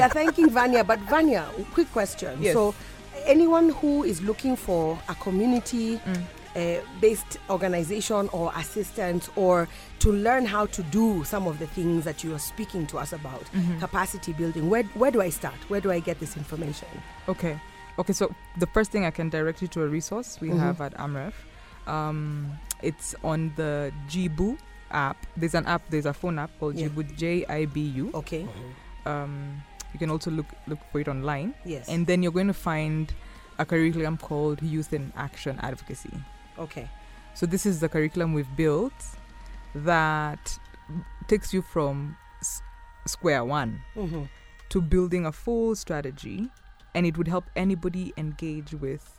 We 0.00 0.04
are 0.06 0.08
thanking 0.08 0.48
Vanya, 0.48 0.82
but 0.82 0.98
Vanya, 1.00 1.46
quick 1.74 1.92
question. 1.92 2.40
Yes. 2.42 2.54
So, 2.54 2.74
anyone 3.26 3.68
who 3.68 4.02
is 4.02 4.22
looking 4.22 4.56
for 4.56 4.98
a 5.10 5.14
community 5.16 5.98
Mm. 5.98 6.22
uh, 6.56 6.80
based 7.02 7.36
organization 7.50 8.28
or 8.32 8.50
assistance 8.56 9.28
or 9.36 9.68
to 9.98 10.10
learn 10.10 10.46
how 10.46 10.64
to 10.66 10.82
do 10.84 11.22
some 11.24 11.46
of 11.46 11.58
the 11.58 11.66
things 11.66 12.04
that 12.06 12.24
you 12.24 12.34
are 12.34 12.38
speaking 12.40 12.86
to 12.86 12.96
us 12.98 13.12
about, 13.12 13.44
Mhm. 13.52 13.78
capacity 13.78 14.32
building, 14.32 14.70
where, 14.70 14.84
where 14.94 15.10
do 15.10 15.20
I 15.20 15.28
start? 15.28 15.54
Where 15.68 15.80
do 15.82 15.92
I 15.92 16.00
get 16.00 16.18
this 16.18 16.34
information? 16.36 16.88
Okay. 17.28 17.60
Okay, 17.98 18.14
so 18.14 18.34
the 18.58 18.66
first 18.68 18.90
thing 18.90 19.04
I 19.04 19.10
can 19.10 19.28
direct 19.28 19.60
you 19.60 19.68
to 19.68 19.82
a 19.82 19.86
resource 19.86 20.38
we 20.40 20.48
Mhm. 20.48 20.58
have 20.60 20.80
at 20.80 20.94
AMREF. 20.98 21.34
Um, 21.86 22.58
it's 22.82 23.14
on 23.22 23.52
the 23.56 23.92
Jibu 24.08 24.56
app. 24.90 25.18
There's 25.36 25.54
an 25.54 25.66
app. 25.66 25.82
There's 25.90 26.06
a 26.06 26.14
phone 26.14 26.38
app 26.38 26.50
called 26.58 26.74
Yeah. 26.76 26.88
Jibu 26.88 27.02
J 27.16 27.44
I 27.46 27.66
B 27.66 27.80
U. 27.82 28.10
Okay. 28.14 28.46
Um, 29.06 29.62
you 29.92 29.98
can 29.98 30.10
also 30.10 30.30
look 30.30 30.46
look 30.66 30.78
for 30.92 31.00
it 31.00 31.08
online, 31.08 31.54
Yes. 31.64 31.88
and 31.88 32.06
then 32.06 32.22
you're 32.22 32.32
going 32.32 32.46
to 32.48 32.54
find 32.54 33.12
a 33.58 33.64
curriculum 33.64 34.16
called 34.16 34.62
Youth 34.62 34.92
in 34.92 35.12
Action 35.16 35.58
Advocacy. 35.62 36.12
okay. 36.58 36.88
So 37.34 37.46
this 37.46 37.64
is 37.64 37.78
the 37.80 37.88
curriculum 37.88 38.34
we've 38.34 38.56
built 38.56 38.92
that 39.74 40.58
takes 41.28 41.52
you 41.54 41.62
from 41.62 42.16
s- 42.40 42.62
square 43.06 43.44
one 43.44 43.80
Mm-hmm. 43.96 44.24
to 44.70 44.80
building 44.80 45.26
a 45.26 45.32
full 45.32 45.74
strategy, 45.76 46.48
and 46.94 47.06
it 47.06 47.16
would 47.18 47.28
help 47.28 47.44
anybody 47.56 48.12
engage 48.16 48.72
with 48.74 49.18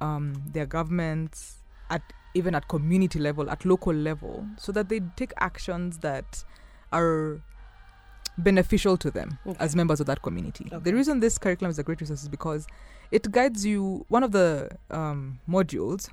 um, 0.00 0.42
their 0.52 0.66
governments 0.66 1.56
at 1.90 2.02
even 2.34 2.54
at 2.54 2.68
community 2.68 3.18
level, 3.18 3.50
at 3.50 3.64
local 3.64 3.92
level, 3.94 4.46
so 4.58 4.70
that 4.72 4.88
they 4.88 5.00
take 5.16 5.32
actions 5.40 5.98
that 5.98 6.44
are 6.92 7.40
beneficial 8.38 8.96
to 8.96 9.10
them 9.10 9.38
Okay. 9.46 9.56
as 9.60 9.74
members 9.76 10.00
of 10.00 10.06
that 10.06 10.22
community. 10.22 10.66
Okay. 10.72 10.82
The 10.82 10.94
reason 10.94 11.20
this 11.20 11.38
curriculum 11.38 11.70
is 11.70 11.78
a 11.78 11.82
great 11.82 12.00
resource 12.00 12.22
is 12.22 12.28
because 12.28 12.66
it 13.10 13.30
guides 13.30 13.66
you. 13.66 14.04
One 14.08 14.22
of 14.22 14.32
the 14.32 14.70
um, 14.90 15.40
modules 15.48 16.08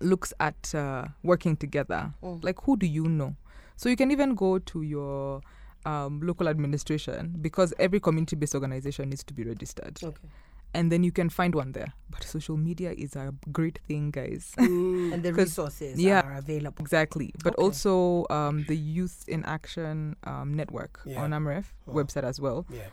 looks 0.00 0.32
at 0.40 0.74
uh, 0.74 1.06
working 1.22 1.56
together 1.56 2.12
Mm. 2.22 2.44
like 2.44 2.60
who 2.62 2.76
do 2.76 2.86
you 2.86 3.08
know 3.08 3.34
so 3.76 3.88
you 3.88 3.96
can 3.96 4.10
even 4.10 4.34
go 4.34 4.58
to 4.58 4.82
your 4.82 5.40
um, 5.86 6.20
local 6.22 6.46
administration 6.48 7.34
because 7.40 7.72
every 7.78 7.98
community-based 7.98 8.54
organization 8.54 9.08
needs 9.08 9.24
to 9.24 9.32
be 9.34 9.44
registered 9.44 9.98
Okay. 10.02 10.28
And 10.74 10.92
then 10.92 11.02
you 11.02 11.10
can 11.12 11.28
find 11.30 11.54
one 11.54 11.72
there 11.72 11.92
but 12.10 12.22
social 12.24 12.56
media 12.56 12.92
is 12.92 13.16
a 13.16 13.34
great 13.52 13.78
thing 13.88 14.10
guys 14.10 14.52
And 14.58 15.22
the 15.22 15.32
resources 15.44 15.98
yeah. 16.00 16.20
are 16.20 16.34
available. 16.38 16.82
exactly 16.82 17.32
but 17.42 17.54
Okay. 17.54 17.62
also 17.62 18.26
um, 18.30 18.64
the 18.68 18.76
youth 18.76 19.24
in 19.28 19.44
action 19.44 20.16
um, 20.24 20.54
network 20.54 21.00
Yeah. 21.04 21.22
on 21.22 21.30
amref 21.30 21.66
Oh. 21.86 21.92
website 21.94 22.24
as 22.24 22.40
well 22.40 22.66
Yeah. 22.70 22.88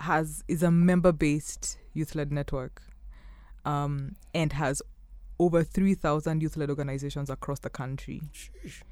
has 0.00 0.44
is 0.48 0.62
a 0.62 0.70
member-based 0.70 1.78
youth-led 1.94 2.30
network 2.32 2.82
um, 3.64 4.16
and 4.34 4.52
has 4.54 4.82
over 5.38 5.62
3000 5.64 6.42
youth-led 6.42 6.70
organizations 6.70 7.28
across 7.30 7.58
the 7.60 7.70
country 7.70 8.22
Sheesh. 8.32 8.82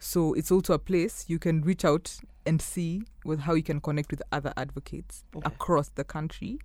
So 0.00 0.32
it's 0.34 0.50
also 0.52 0.74
a 0.74 0.78
place 0.78 1.24
you 1.28 1.38
can 1.38 1.60
reach 1.62 1.84
out 1.84 2.18
and 2.46 2.62
see 2.62 3.02
with 3.24 3.40
how 3.40 3.54
you 3.54 3.62
can 3.64 3.80
connect 3.80 4.10
with 4.10 4.22
other 4.32 4.52
advocates 4.56 5.24
Okay. 5.34 5.46
across 5.52 5.88
the 5.90 6.04
country, 6.04 6.58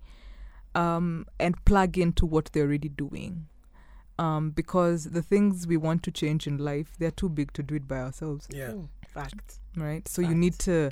um, 0.76 1.26
and 1.40 1.64
plug 1.66 1.98
into 1.98 2.26
what 2.26 2.50
they're 2.54 2.66
already 2.66 2.90
doing. 2.90 3.48
Um, 4.20 4.52
because 4.52 5.06
the 5.06 5.24
things 5.24 5.66
we 5.66 5.76
want 5.76 6.04
to 6.04 6.12
change 6.12 6.46
in 6.46 6.58
life, 6.60 6.94
they're 7.00 7.12
too 7.12 7.30
big 7.30 7.52
to 7.54 7.64
do 7.64 7.76
it 7.76 7.88
by 7.88 7.98
ourselves, 8.00 8.48
Yeah. 8.52 8.70
Mm. 8.70 8.88
Fact. 9.08 9.60
right? 9.76 10.08
So 10.08 10.22
you 10.22 10.34
need 10.36 10.58
to 10.60 10.90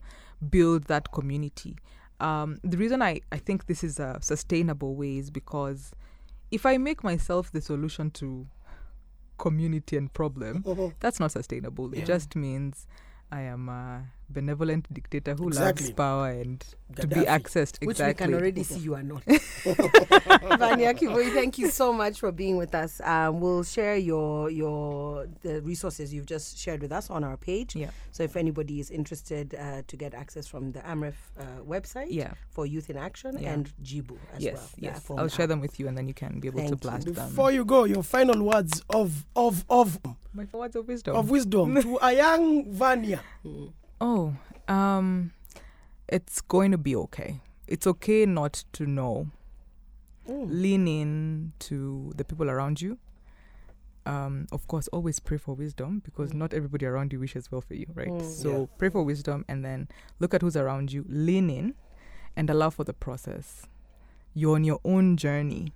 build 0.50 0.86
that 0.86 1.12
community. 1.12 1.76
Um, 2.20 2.60
the 2.63 2.78
reason 2.78 3.02
I, 3.02 3.22
I 3.32 3.38
think 3.38 3.65
this 3.65 3.84
is 3.84 4.00
a 4.00 4.20
sustainable 4.22 4.96
way 4.96 5.17
is 5.17 5.32
because 5.32 5.91
if 6.52 6.65
I 6.65 6.78
make 6.78 7.04
myself 7.04 7.52
the 7.52 7.62
solution 7.62 8.12
to 8.12 8.48
community 9.38 9.98
and 9.98 10.12
problem, 10.13 10.94
that's 11.00 11.20
not 11.20 11.32
sustainable. 11.32 11.94
Yeah. 11.96 12.02
It 12.02 12.06
just 12.06 12.36
means 12.36 12.86
I 13.32 13.41
am 13.41 13.70
a 13.70 14.04
benevolent 14.34 14.91
dictator 14.94 15.36
who 15.36 15.48
Exactly. 15.48 15.86
loves 15.88 15.96
power 15.96 16.30
and 16.30 16.63
to 16.96 17.08
be 17.08 17.15
Gaddafi. 17.15 17.26
accessed. 17.28 17.86
Which 17.86 18.00
we 18.00 18.13
can 18.13 18.34
already 18.34 18.63
see 18.63 18.80
you 18.80 18.96
are 18.96 19.04
not. 19.04 19.24
Vanya 20.60 20.94
Kivoi, 20.94 21.34
thank 21.34 21.58
you 21.58 21.70
so 21.70 21.94
much 21.94 22.20
for 22.20 22.32
being 22.32 22.58
with 22.58 22.74
us. 22.76 23.00
Um, 23.04 23.39
we'll 23.39 23.63
share 23.63 23.96
your 23.98 24.50
your 24.50 25.28
the 25.41 25.62
resources 25.62 26.13
you've 26.13 26.26
just 26.26 26.58
shared 26.58 26.82
with 26.82 26.91
us 26.91 27.10
on 27.10 27.24
our 27.24 27.38
page. 27.38 27.76
Yeah. 27.76 27.91
So 28.12 28.24
if 28.24 28.36
anybody 28.36 28.80
is 28.80 28.89
interested 28.91 29.56
uh, 29.56 29.84
to 29.88 29.96
get 29.96 30.13
access 30.13 30.48
from 30.48 30.72
the 30.72 30.80
AMREF 30.82 31.13
uh, 31.39 31.44
website 31.67 32.08
Yeah. 32.10 32.34
for 32.50 32.65
Youth 32.65 32.89
in 32.89 32.98
Action 32.98 33.38
Yeah. 33.39 33.54
and 33.54 33.72
Jibu 33.84 34.17
as 34.36 34.44
Yes. 34.44 34.56
well. 34.56 34.70
yes. 34.78 35.06
I'll 35.12 35.28
share 35.28 35.44
app. 35.44 35.50
them 35.50 35.62
with 35.62 35.80
you, 35.80 35.88
and 35.88 35.98
then 35.98 36.08
you 36.08 36.13
can 36.13 36.39
be 36.39 36.48
able 36.50 36.60
to 36.60 36.67
Thank 36.67 36.84
you. 36.84 36.89
blast 36.89 37.06
them. 37.06 37.30
Before 37.30 37.52
you 37.52 37.63
go, 37.65 37.84
your 37.86 38.04
final 38.04 38.41
words 38.44 38.82
of 38.89 39.26
of 39.36 39.63
of 39.70 40.00
My 40.34 40.46
words 40.52 40.76
of 40.76 40.88
wisdom. 40.88 41.15
of 41.15 41.30
wisdom 41.30 41.82
to 41.82 41.98
a 42.02 42.13
young 42.13 42.72
Vanya. 42.72 43.22
Oh, 44.02 44.34
um, 44.68 45.32
it's 46.10 46.42
going 46.42 46.72
to 46.72 46.78
be 46.78 46.96
okay. 46.96 47.40
It's 47.68 47.88
okay 47.88 48.26
not 48.26 48.66
to 48.74 48.86
know. 48.86 49.28
Mm. 50.28 50.48
Lean 50.50 50.88
in 50.88 51.54
to 51.60 52.12
the 52.16 52.26
people 52.26 52.50
around 52.50 52.82
you. 52.82 52.98
Um, 54.06 54.48
of 54.52 54.68
course, 54.68 54.88
always 54.90 55.20
pray 55.20 55.38
for 55.38 55.56
wisdom 55.56 56.00
because 56.04 56.32
Mm. 56.32 56.36
not 56.40 56.54
everybody 56.54 56.86
around 56.86 57.14
you 57.14 57.20
wishes 57.20 57.52
well 57.52 57.62
for 57.62 57.76
you, 57.76 57.86
right? 57.94 58.10
Mm. 58.10 58.22
So 58.24 58.50
Yeah. 58.62 58.66
pray 58.78 58.90
for 58.90 59.04
wisdom 59.04 59.46
and 59.48 59.64
then 59.64 59.88
look 60.20 60.34
at 60.34 60.42
who's 60.42 60.58
around 60.58 60.92
you, 60.92 61.06
lean 61.08 61.50
in, 61.50 61.76
and 62.36 62.50
allow 62.50 62.72
for 62.72 62.84
the 62.84 62.94
process. 62.94 63.68
You're 64.34 64.56
on 64.56 64.64
your 64.64 64.80
own 64.84 65.18
journey, 65.18 65.74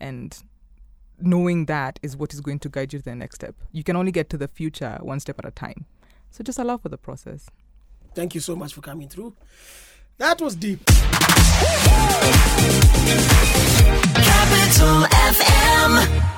and 0.00 0.42
knowing 1.20 1.66
that 1.66 1.98
is 2.02 2.16
what 2.16 2.32
is 2.32 2.40
going 2.40 2.58
to 2.60 2.68
guide 2.68 2.92
you 2.92 2.98
to 3.00 3.04
the 3.04 3.14
next 3.14 3.36
step. 3.36 3.54
You 3.72 3.84
can 3.84 3.96
only 3.96 4.12
get 4.12 4.28
to 4.30 4.38
the 4.38 4.48
future 4.48 4.98
one 5.02 5.20
step 5.20 5.38
at 5.38 5.44
a 5.44 5.50
time. 5.50 5.84
So 6.34 6.42
just 6.42 6.58
allow 6.58 6.78
for 6.78 6.88
the 6.88 6.98
process. 6.98 7.48
Thank 8.12 8.34
you 8.34 8.40
so 8.40 8.56
much 8.56 8.74
for 8.74 8.80
coming 8.80 9.08
through. 9.08 9.36
That 10.18 10.40
was 10.40 10.56
deep. 10.56 10.84
Capital 14.16 15.04
FM. 15.30 16.33